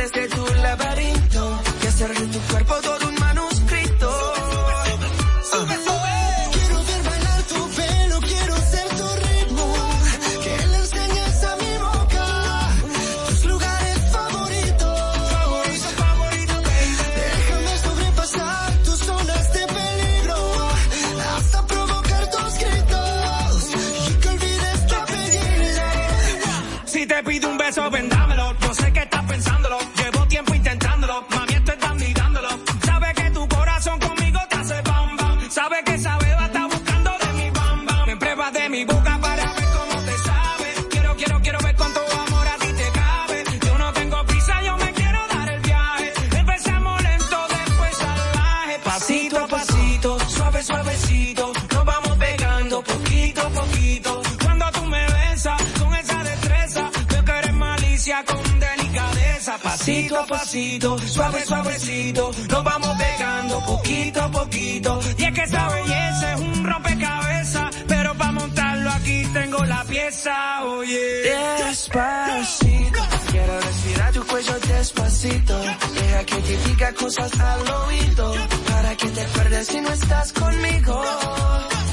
Pasito 60.19 60.33
a 60.33 60.37
pasito, 60.37 60.97
suave, 61.07 61.45
suavecito. 61.45 62.31
Nos 62.49 62.63
vamos 62.63 62.97
pegando 62.97 63.65
poquito 63.65 64.21
a 64.21 64.29
poquito. 64.29 64.99
Y 65.17 65.23
es 65.23 65.33
que 65.33 65.41
esa 65.43 65.69
belleza 65.69 66.33
es 66.33 66.39
un 66.41 66.65
rompecabezas. 66.65 67.75
Pero 67.87 68.13
para 68.15 68.31
montarlo 68.33 68.89
aquí 68.91 69.23
tengo 69.31 69.63
la 69.63 69.83
pieza, 69.85 70.65
oye. 70.65 71.21
Despacito, 71.65 72.99
quiero 73.31 73.61
respirar 73.61 74.13
tu 74.13 74.25
cuello 74.25 74.59
despacito. 74.59 75.59
Deja 75.93 76.23
que 76.25 76.35
te 76.35 76.57
diga 76.67 76.93
cosas 76.93 77.39
al 77.39 77.71
oído. 77.71 78.33
Para 78.71 78.95
que 78.97 79.07
te 79.07 79.21
acuerdes 79.21 79.67
si 79.67 79.81
no 79.81 79.89
estás 79.89 80.33
conmigo. 80.33 81.01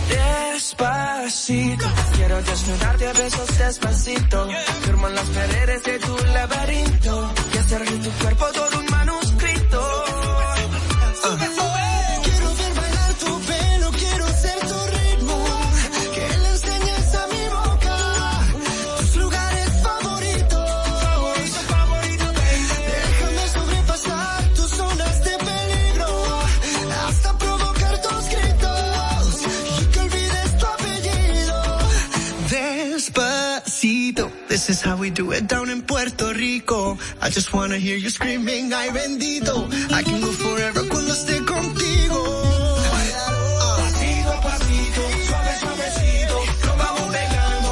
Despacito, 0.09 1.87
quiero 2.17 2.43
desnudarte 2.43 3.07
a 3.07 3.13
besos 3.13 3.59
despacito. 3.59 4.49
Firmo 4.83 5.09
en 5.09 5.15
las 5.15 5.29
paredes 5.29 5.83
de 5.85 5.99
tu 6.01 6.17
laberinto. 6.35 7.35
Hacer 7.67 7.85
de 7.85 7.99
tu 7.99 8.11
cuerpo 8.23 8.47
todo 8.53 8.79
un 8.79 8.86
This 34.67 34.79
is 34.79 34.83
how 34.83 34.97
we 34.97 35.11
do 35.11 35.31
it 35.31 35.47
down 35.47 35.71
in 35.71 35.83
Puerto 35.83 36.35
Rico. 36.35 36.99
I 37.23 37.31
just 37.31 37.53
wanna 37.53 37.77
hear 37.79 37.97
you 37.97 38.11
screaming, 38.11 38.73
ay 38.75 38.89
bendito. 38.91 39.63
I 39.95 40.03
can 40.03 40.21
go 40.21 40.33
forever 40.33 40.83
cuando 40.91 41.13
esté 41.13 41.39
contigo. 41.47 42.19
Pasito 43.79 44.31
a 44.33 44.41
pasito, 44.43 45.03
suave, 45.29 45.53
suavecito. 45.63 46.37
Nos 46.67 46.77
vamos 46.83 47.07
pegando 47.15 47.69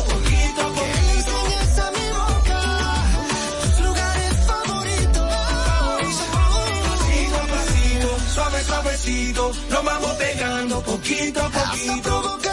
vamos 9.82 10.12
pegando 10.16 10.82
poquito 10.82 11.40
a 11.40 11.50
poquito. 11.50 12.43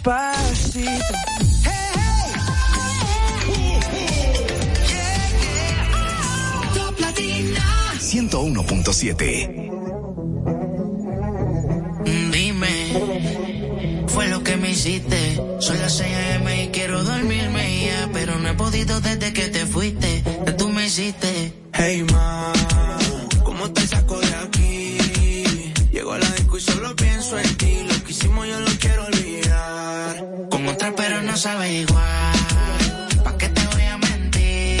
Despacito. 0.00 1.14
101.7. 8.00 9.70
Dime, 12.32 12.68
fue 14.08 14.28
lo 14.28 14.42
que 14.42 14.56
me 14.56 14.70
hiciste. 14.70 15.36
Son 15.60 15.78
las 15.78 15.96
6 15.98 16.16
a.m. 16.16 16.64
y 16.64 16.68
quiero 16.68 17.04
dormirme 17.04 17.86
ya, 17.86 18.08
pero 18.12 18.38
no 18.38 18.48
he 18.48 18.54
podido 18.54 19.00
desde 19.00 19.32
que 19.32 19.48
te 19.48 19.66
fuiste. 19.66 20.24
Que 20.44 20.52
tú 20.52 20.68
me 20.70 20.86
hiciste. 20.86 21.52
Hey 21.72 22.04
ma, 22.10 22.52
¿cómo 23.44 23.70
te 23.70 23.86
saco 23.86 24.18
de 24.18 24.34
aquí? 24.34 24.98
Llego 25.92 26.12
a 26.12 26.18
la 26.18 26.30
disco 26.32 26.58
y 26.58 26.60
solo 26.60 26.96
pienso 26.96 27.38
en 27.38 27.56
ti. 27.56 27.76
No 31.30 31.36
sabe 31.36 31.72
igual. 31.72 33.08
¿Pa' 33.24 33.36
qué 33.38 33.48
te 33.48 33.66
voy 33.68 33.82
a 33.82 33.98
mentir? 33.98 34.80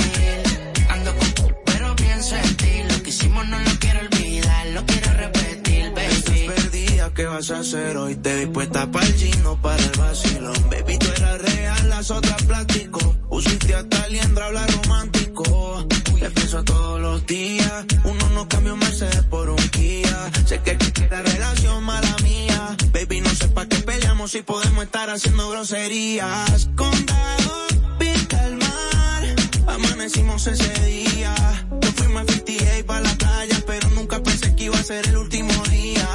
Ando 0.88 1.14
con 1.16 1.54
pero 1.64 1.94
pienso 1.96 2.36
en 2.36 2.56
ti. 2.56 2.72
Lo 2.90 3.02
que 3.02 3.10
hicimos 3.10 3.46
no 3.48 3.58
lo 3.58 3.70
quiero 3.78 4.00
olvidar, 4.00 4.66
lo 4.68 4.84
quiero 4.84 5.12
repetir, 5.12 5.92
baby. 5.94 6.46
Perdida, 6.48 7.14
¿qué 7.14 7.24
vas 7.26 7.50
a 7.50 7.60
hacer 7.60 7.96
hoy? 7.96 8.16
Te 8.16 8.34
vi 8.38 8.46
puesta 8.46 8.90
para 8.90 9.06
el 9.06 9.14
gino, 9.14 9.60
para 9.62 9.82
el 9.82 9.92
vacilón. 9.96 10.70
Baby, 10.70 10.98
tú 10.98 11.06
eras 11.16 11.40
real, 11.40 11.88
las 11.88 12.10
otras 12.10 12.42
plástico. 12.42 13.16
Usiste 13.28 13.74
hasta 13.74 14.08
liendra, 14.08 14.46
habla 14.46 14.66
romántico. 14.66 15.86
Te 16.18 16.30
pienso 16.30 16.64
todos 16.64 17.00
los 17.00 17.24
días. 17.26 17.84
Uno 18.04 18.28
no 18.30 18.48
cambia 18.48 18.72
un 18.72 18.80
Mercedes 18.80 19.22
por 19.30 19.48
un 19.50 19.68
Kia. 19.70 20.30
Sé 20.46 20.60
que 20.62 20.76
la 21.10 21.22
relación 21.22 21.84
mala 21.84 22.16
mía. 22.24 22.76
Baby, 22.92 23.19
no 23.50 23.56
sé 23.56 23.66
pa' 23.66 23.66
qué 23.66 23.76
peleamos 23.78 24.30
si 24.30 24.42
podemos 24.42 24.84
estar 24.84 25.10
haciendo 25.10 25.50
groserías. 25.50 26.68
Condado, 26.76 27.66
pinta 27.98 28.46
el 28.46 28.56
mar. 28.56 29.22
Amanecimos 29.66 30.46
ese 30.46 30.72
día. 30.84 31.34
Nos 31.82 31.90
fuimos 31.94 32.22
a 32.22 32.32
58 32.32 32.86
para 32.86 33.00
la 33.00 33.14
playa, 33.16 33.56
pero 33.66 33.88
nunca 33.90 34.22
pensé 34.22 34.54
que 34.54 34.64
iba 34.64 34.78
a 34.78 34.82
ser 34.82 35.06
el 35.08 35.16
último 35.16 35.52
día. 35.70 36.08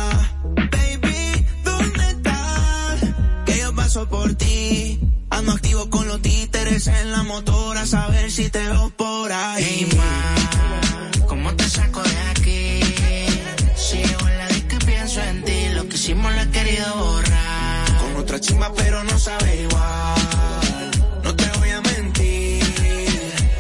Baby, 0.72 1.46
¿dónde 1.64 2.10
estás? 2.10 3.02
Que 3.46 3.60
yo 3.60 3.76
paso 3.76 4.08
por 4.08 4.34
ti. 4.36 5.00
Ando 5.30 5.52
activo 5.52 5.90
con 5.90 6.08
los 6.08 6.22
títeres 6.22 6.88
en 6.88 7.12
la 7.12 7.24
motora, 7.24 7.82
a 7.82 7.86
saber 7.86 8.32
si 8.32 8.50
te 8.50 8.60
veo 8.60 8.90
por 8.92 9.32
ahí. 9.32 9.64
Hey, 9.64 9.98
ma, 9.98 11.26
¿cómo 11.28 11.54
te 11.56 11.68
saco 11.68 12.02
de 12.02 12.18
aquí? 12.30 12.80
Si 13.76 13.98
llego 13.98 14.25
hicimos 16.06 16.36
lo 16.36 16.42
he 16.42 16.50
querido 16.52 16.96
borrar. 16.98 17.98
Con 17.98 18.16
otra 18.18 18.40
chimba, 18.40 18.72
pero 18.76 19.04
no 19.04 19.18
sabe 19.18 19.64
igual. 19.64 20.92
No 21.24 21.36
te 21.36 21.50
voy 21.58 21.70
a 21.72 21.82
mentir. 21.82 22.64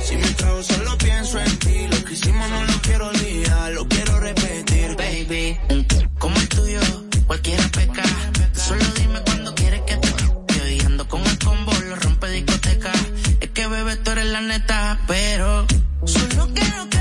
Si 0.03 0.15
me 0.15 0.30
trago, 0.38 0.61
solo 0.61 0.95
pienso 0.99 1.39
en 1.39 1.57
ti. 1.57 1.88
Lo 1.88 2.05
que 2.05 2.13
hicimos 2.13 2.47
no 2.51 2.63
lo 2.65 2.81
quiero 2.84 3.07
olvidar, 3.07 3.72
lo 3.72 3.88
quiero 3.88 4.19
repetir. 4.19 4.95
Baby, 4.95 5.57
como 6.19 6.35
el 6.38 6.47
tuyo, 6.49 6.81
cualquiera 7.26 7.67
peca. 7.69 8.03
Solo 8.53 8.85
dime 8.95 9.19
cuando 9.26 9.55
quieres 9.55 9.81
que 9.88 9.97
te 9.97 10.11
toque. 10.11 10.76
Y 10.76 10.85
ando 10.85 11.07
con 11.07 11.26
el 11.26 11.39
combo, 11.39 11.72
lo 11.89 11.95
rompe 11.95 12.30
discoteca. 12.30 12.91
Es 13.41 13.49
que 13.49 13.65
bebé, 13.65 13.95
tú 13.95 14.11
eres 14.11 14.27
la 14.27 14.41
neta, 14.41 14.99
pero 15.07 15.65
solo 16.05 16.47
quiero 16.53 16.89
que 16.91 16.94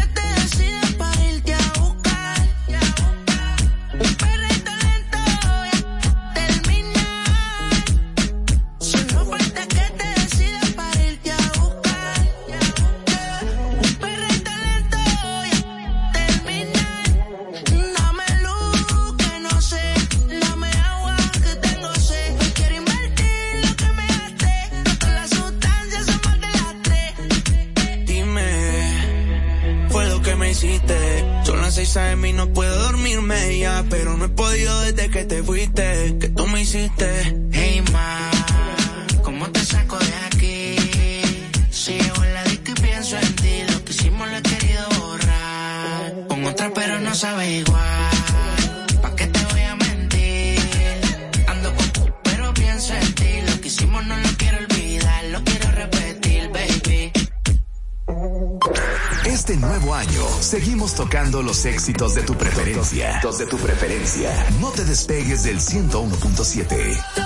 despegues 65.07 65.43
del 65.43 65.61
101.7. 65.61 67.24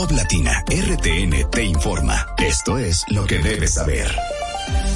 Top 0.00 0.12
Latina, 0.12 0.64
RTN 0.66 1.50
te 1.50 1.62
informa. 1.62 2.26
Esto 2.38 2.78
es 2.78 3.04
lo 3.10 3.26
que 3.26 3.38
debes 3.38 3.74
saber. 3.74 4.10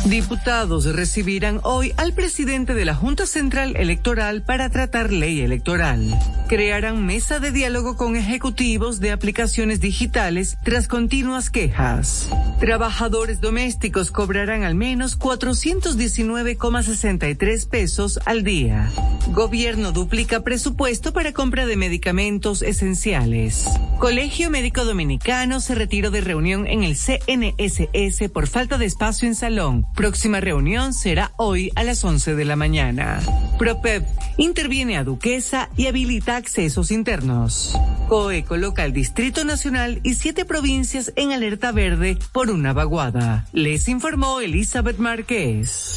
Diputados 0.06 0.86
recibirán 0.86 1.60
hoy 1.62 1.92
al 1.98 2.14
presidente 2.14 2.72
de 2.72 2.86
la 2.86 2.94
Junta 2.94 3.26
Central 3.26 3.76
Electoral 3.76 4.40
para 4.40 4.70
tratar 4.70 5.12
ley 5.12 5.42
electoral. 5.42 6.18
Crearán 6.48 7.06
mesa 7.06 7.38
de 7.40 7.52
diálogo 7.52 7.96
con 7.96 8.16
ejecutivos 8.16 9.00
de 9.00 9.12
aplicaciones 9.12 9.80
digitales 9.80 10.58
tras 10.62 10.88
continuas 10.88 11.48
quejas. 11.48 12.28
Trabajadores 12.60 13.40
domésticos 13.40 14.10
cobrarán 14.10 14.62
al 14.62 14.74
menos 14.74 15.18
419,63 15.18 17.68
pesos 17.68 18.20
al 18.26 18.44
día. 18.44 18.90
Gobierno 19.28 19.92
duplica 19.92 20.40
presupuesto 20.40 21.14
para 21.14 21.32
compra 21.32 21.64
de 21.64 21.76
medicamentos 21.76 22.60
esenciales. 22.60 23.64
Colegio 23.98 24.50
Médico 24.50 24.84
Dominicano 24.84 25.60
se 25.60 25.74
retiró 25.74 26.10
de 26.10 26.20
reunión 26.20 26.66
en 26.66 26.84
el 26.84 26.94
CNSS 26.94 28.28
por 28.30 28.48
falta 28.48 28.76
de 28.76 28.84
espacio 28.84 29.26
en 29.26 29.34
salón. 29.34 29.86
Próxima 29.94 30.40
reunión 30.40 30.92
será 30.92 31.32
hoy 31.36 31.72
a 31.74 31.84
las 31.84 32.04
11 32.04 32.34
de 32.34 32.44
la 32.44 32.56
mañana. 32.56 33.22
PROPEP 33.58 34.04
interviene 34.36 34.98
a 34.98 35.04
Duquesa 35.04 35.70
y 35.76 35.86
habilita 35.86 36.33
accesos 36.36 36.90
internos. 36.90 37.74
COE 38.08 38.44
coloca 38.44 38.82
al 38.82 38.92
Distrito 38.92 39.44
Nacional 39.44 40.00
y 40.02 40.14
siete 40.14 40.44
provincias 40.44 41.12
en 41.16 41.32
alerta 41.32 41.72
verde 41.72 42.18
por 42.32 42.50
una 42.50 42.72
vaguada. 42.72 43.46
Les 43.52 43.88
informó 43.88 44.40
Elizabeth 44.40 44.98
Márquez. 44.98 45.94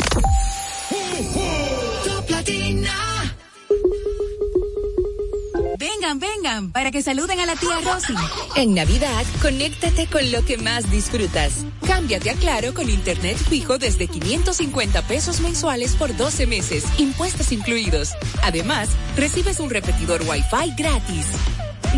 Vengan, 6.16 6.72
para 6.72 6.90
que 6.92 7.02
saluden 7.02 7.40
a 7.40 7.46
la 7.46 7.56
tía 7.56 7.80
Rosy. 7.84 8.14
En 8.56 8.74
Navidad, 8.74 9.26
conéctate 9.42 10.08
con 10.08 10.32
lo 10.32 10.44
que 10.46 10.58
más 10.58 10.90
disfrutas. 10.90 11.66
Cámbiate 11.86 12.30
a 12.30 12.34
Claro 12.36 12.74
con 12.74 12.90
Internet 12.90 13.38
fijo 13.38 13.78
desde 13.78 14.08
550 14.08 15.02
pesos 15.04 15.42
mensuales 15.42 15.96
por 15.96 16.16
12 16.16 16.48
meses, 16.48 16.86
impuestos 16.98 17.52
incluidos. 17.52 18.14
Además, 18.42 18.90
recibes 19.18 19.60
un 19.60 19.70
repetidor 19.70 20.22
Wi-Fi 20.22 20.74
gratis. 20.78 21.26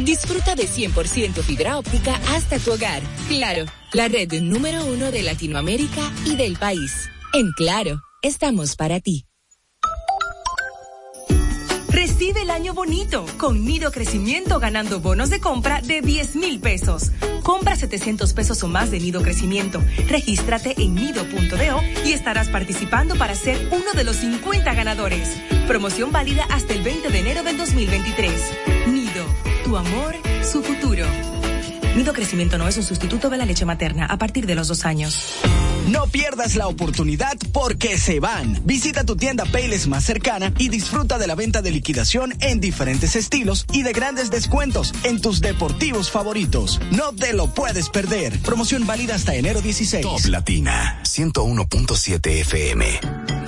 Disfruta 0.04 0.56
de 0.56 0.68
100% 0.68 1.44
fibra 1.44 1.78
óptica 1.78 2.20
hasta 2.30 2.58
tu 2.58 2.74
hogar. 2.74 3.02
Claro, 3.28 3.66
la 3.94 4.08
red 4.08 4.32
número 4.42 4.86
uno 4.86 5.12
de 5.12 5.22
Latinoamérica 5.22 6.02
y 6.26 6.36
del 6.36 6.58
país. 6.58 7.10
En 7.34 7.52
Claro, 7.52 8.02
estamos 8.24 8.76
para 8.76 9.00
ti. 9.00 9.29
Recibe 12.20 12.42
el 12.42 12.52
año 12.52 12.74
bonito 12.74 13.26
con 13.38 13.64
Nido 13.64 13.94
Crecimiento 13.94 14.60
ganando 14.60 15.00
bonos 15.00 15.30
de 15.30 15.40
compra 15.40 15.80
de 15.80 16.02
10 16.02 16.36
mil 16.36 16.60
pesos. 16.60 17.14
Compra 17.44 17.78
700 17.78 18.34
pesos 18.34 18.62
o 18.62 18.68
más 18.68 18.92
de 18.92 19.00
Nido 19.00 19.22
Crecimiento. 19.22 19.82
Regístrate 20.10 20.74
en 20.78 20.96
nido.do 20.96 21.82
y 22.06 22.12
estarás 22.12 22.50
participando 22.50 23.16
para 23.16 23.36
ser 23.36 23.70
uno 23.72 23.94
de 23.96 24.04
los 24.04 24.18
50 24.18 24.74
ganadores. 24.74 25.30
Promoción 25.66 26.12
válida 26.12 26.46
hasta 26.50 26.74
el 26.74 26.82
20 26.84 27.08
de 27.08 27.20
enero 27.20 27.44
del 27.44 27.58
2023. 27.58 28.34
Nido, 28.90 29.24
tu 29.64 29.78
amor, 29.78 30.14
su 30.44 30.62
futuro. 30.62 31.06
Nido 31.96 32.14
Crecimiento 32.14 32.58
no 32.58 32.68
es 32.68 32.78
un 32.78 32.84
sustituto 32.84 33.30
de 33.30 33.38
la 33.38 33.46
leche 33.46 33.66
materna 33.66 34.06
a 34.06 34.18
partir 34.18 34.46
de 34.46 34.56
los 34.56 34.68
dos 34.68 34.86
años. 34.86 35.36
No 35.90 36.06
pierdas 36.06 36.56
la 36.56 36.68
oportunidad 36.68 37.36
porque 37.52 37.98
se 37.98 38.20
van. 38.20 38.62
Visita 38.64 39.04
tu 39.06 39.16
tienda 39.16 39.46
Payless 39.46 39.88
más 39.88 40.04
cercana 40.04 40.54
y 40.60 40.70
disfruta 40.70 41.18
de 41.18 41.26
la 41.26 41.34
venta 41.34 41.64
de 41.64 41.72
liquidación 41.72 42.36
en 42.42 42.60
diferentes 42.60 43.16
estilos 43.16 43.66
y 43.74 43.82
de 43.82 43.92
grandes 43.92 44.30
descuentos 44.30 44.94
en 45.04 45.20
tus 45.20 45.42
deportivos 45.42 46.12
favoritos. 46.12 46.80
No 46.92 47.14
te 47.14 47.34
lo 47.34 47.48
puedes 47.48 47.90
perder. 47.90 48.38
Promoción 48.40 48.86
válida 48.86 49.16
hasta 49.16 49.34
enero 49.34 49.62
16. 49.62 50.04
Top 50.04 50.26
Latina 50.28 51.02
101.7 51.04 52.28
FM. 52.42 53.00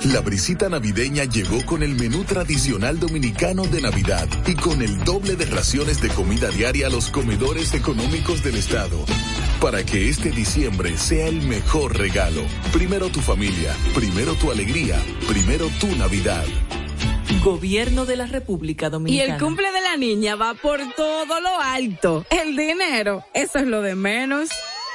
La 0.06 0.20
brisita 0.20 0.68
navideña 0.68 1.24
llegó 1.24 1.64
con 1.64 1.84
el 1.84 1.94
menú 1.94 2.24
tradicional 2.24 2.98
dominicano 2.98 3.62
de 3.62 3.80
Navidad 3.82 4.26
y 4.48 4.56
con 4.56 4.82
el 4.82 5.04
doble 5.04 5.36
de 5.36 5.46
raciones 5.46 6.00
de 6.00 6.08
comida 6.08 6.48
diaria 6.48 6.88
a 6.88 6.90
los 6.90 7.08
comedores 7.08 7.72
económicos 7.72 8.41
del 8.42 8.56
estado. 8.56 9.04
Para 9.60 9.84
que 9.84 10.08
este 10.08 10.30
diciembre 10.30 10.96
sea 10.98 11.28
el 11.28 11.42
mejor 11.42 11.96
regalo. 11.96 12.42
Primero 12.72 13.08
tu 13.08 13.20
familia, 13.20 13.74
primero 13.94 14.34
tu 14.34 14.50
alegría, 14.50 15.00
primero 15.28 15.68
tu 15.80 15.86
Navidad. 15.96 16.44
Gobierno 17.44 18.04
de 18.04 18.16
la 18.16 18.26
República 18.26 18.86
Y 18.86 18.90
Dominicana. 18.90 19.34
el 19.34 19.40
cumple 19.40 19.70
de 19.72 19.80
la 19.80 19.96
niña 19.96 20.36
va 20.36 20.54
por 20.54 20.80
todo 20.94 21.40
lo 21.40 21.60
alto. 21.60 22.24
El 22.30 22.56
dinero, 22.56 23.24
eso 23.34 23.58
es 23.58 23.66
lo 23.66 23.82
de 23.82 23.94
menos. 23.94 24.48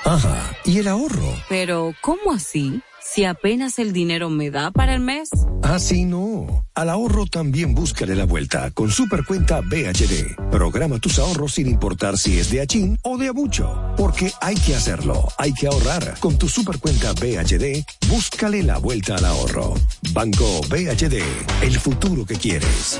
Ajá, 0.04 0.56
¿y 0.66 0.80
el 0.80 0.88
ahorro? 0.88 1.34
Pero, 1.50 1.94
¿cómo 2.02 2.32
así? 2.34 2.82
Si 3.10 3.24
apenas 3.24 3.80
el 3.80 3.94
dinero 3.94 4.30
me 4.30 4.52
da 4.52 4.70
para 4.70 4.94
el 4.94 5.00
mes. 5.00 5.30
Así 5.64 6.04
no. 6.04 6.66
Al 6.76 6.90
ahorro 6.90 7.26
también 7.26 7.74
búscale 7.74 8.16
la 8.16 8.26
vuelta 8.26 8.70
con 8.72 8.92
Supercuenta 8.92 9.62
BHD. 9.62 10.36
Programa 10.52 11.00
tus 11.00 11.18
ahorros 11.18 11.54
sin 11.54 11.68
importar 11.68 12.18
si 12.18 12.38
es 12.38 12.52
de 12.52 12.62
Achín 12.62 13.00
o 13.04 13.18
de 13.18 13.30
Abucho. 13.30 13.94
Porque 13.96 14.32
hay 14.42 14.56
que 14.56 14.76
hacerlo, 14.76 15.28
hay 15.38 15.54
que 15.54 15.68
ahorrar. 15.68 16.20
Con 16.20 16.38
tu 16.38 16.50
Supercuenta 16.50 17.14
BHD, 17.14 17.84
búscale 18.10 18.62
la 18.62 18.78
vuelta 18.78 19.16
al 19.16 19.26
ahorro. 19.26 19.74
Banco 20.12 20.62
BHD, 20.70 21.22
el 21.64 21.80
futuro 21.80 22.26
que 22.26 22.36
quieres. 22.36 23.00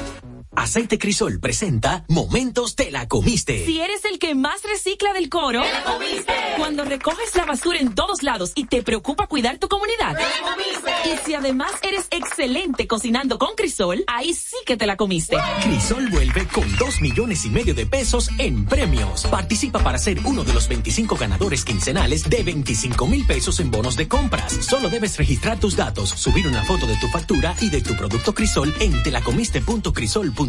Aceite 0.58 0.98
Crisol 0.98 1.40
presenta 1.40 2.04
Momentos 2.08 2.76
te 2.76 2.90
la 2.90 3.08
comiste. 3.08 3.64
Si 3.64 3.80
eres 3.80 4.04
el 4.06 4.18
que 4.18 4.34
más 4.34 4.64
recicla 4.64 5.14
del 5.14 5.30
coro, 5.30 5.62
¡Te 5.62 5.72
la 5.72 5.84
comiste! 5.84 6.34
cuando 6.58 6.84
recoges 6.84 7.36
la 7.36 7.46
basura 7.46 7.78
en 7.78 7.94
todos 7.94 8.24
lados 8.24 8.54
y 8.56 8.66
te 8.66 8.82
preocupa 8.82 9.28
cuidar 9.28 9.60
tu 9.60 9.68
comunidad, 9.68 10.16
¡Te 10.18 10.24
la 10.24 10.56
comiste! 10.56 10.92
y 11.14 11.26
si 11.28 11.36
además 11.36 11.72
eres 11.84 12.08
excelente 12.10 12.88
cocinando 12.88 13.38
con 13.38 13.50
Crisol, 13.56 14.04
ahí 14.08 14.34
sí 14.34 14.56
que 14.66 14.78
te 14.78 14.88
la 14.88 14.98
comiste. 14.98 15.38
Crisol 15.62 16.10
vuelve 16.10 16.48
con 16.48 16.76
2 16.76 17.02
millones 17.02 17.46
y 17.46 17.52
medio 17.52 17.76
de 17.76 17.86
pesos 17.86 18.32
en 18.40 18.66
premios. 18.66 19.28
Participa 19.28 19.78
para 19.84 20.00
ser 20.00 20.20
uno 20.24 20.44
de 20.44 20.54
los 20.54 20.68
25 20.68 21.18
ganadores 21.18 21.64
quincenales 21.66 22.28
de 22.28 22.42
25 22.42 23.06
mil 23.06 23.28
pesos 23.28 23.60
en 23.60 23.70
bonos 23.70 23.96
de 23.96 24.08
compras. 24.08 24.54
Solo 24.66 24.90
debes 24.90 25.18
registrar 25.18 25.60
tus 25.60 25.76
datos, 25.76 26.10
subir 26.10 26.48
una 26.48 26.64
foto 26.64 26.88
de 26.88 26.96
tu 26.98 27.08
factura 27.10 27.56
y 27.62 27.70
de 27.70 27.82
tu 27.82 27.96
producto 27.96 28.34
Crisol 28.34 28.74
en 28.80 29.04
telacomiste.crisol.com. 29.04 30.47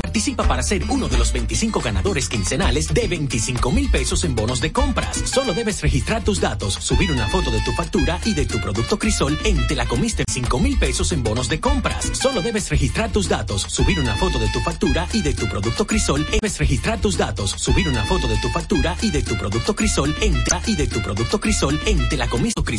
Participa 0.00 0.44
para 0.44 0.62
ser 0.62 0.84
uno 0.88 1.08
de 1.08 1.18
los 1.18 1.32
25 1.32 1.80
ganadores 1.80 2.28
quincenales 2.28 2.92
de 2.92 3.08
25 3.08 3.70
mil 3.70 3.90
pesos 3.90 4.24
en 4.24 4.34
bonos 4.34 4.60
de 4.60 4.72
compras. 4.72 5.22
Solo 5.24 5.52
debes 5.52 5.80
registrar 5.82 6.24
tus 6.24 6.40
datos, 6.40 6.74
subir 6.74 7.10
una 7.12 7.28
foto 7.28 7.50
de 7.50 7.60
tu 7.60 7.72
factura 7.72 8.20
y 8.24 8.34
de 8.34 8.46
tu 8.46 8.60
producto 8.60 8.98
Crisol 8.98 9.38
en 9.44 9.66
Telacomiste 9.66 10.24
5 10.28 10.58
mil 10.58 10.78
pesos 10.78 11.12
en 11.12 11.22
bonos 11.22 11.48
de 11.48 11.60
compras. 11.60 12.10
Solo 12.12 12.42
debes 12.42 12.68
registrar 12.70 13.12
tus 13.12 13.28
datos, 13.28 13.62
subir 13.62 14.00
una 14.00 14.16
foto 14.16 14.38
de 14.38 14.48
tu 14.48 14.60
factura 14.60 15.06
y 15.12 15.22
de 15.22 15.34
tu 15.34 15.48
producto 15.48 15.86
Crisol. 15.86 16.26
Debes 16.30 16.58
registrar 16.58 17.00
tus 17.00 17.16
datos, 17.16 17.50
subir 17.52 17.88
una 17.88 18.04
foto 18.04 18.28
de 18.28 18.36
tu 18.38 18.48
factura 18.48 18.96
y 19.02 19.10
de 19.10 19.22
tu 19.22 19.36
producto 19.36 19.74
Crisol 19.76 20.14
en 20.20 20.34
y 20.66 20.76
de 20.76 20.86
tu 20.86 21.00
producto 21.00 21.40
Crisol 21.40 21.80
en 21.86 22.08
Telacomiste 22.08 22.62
Crisol. 22.62 22.78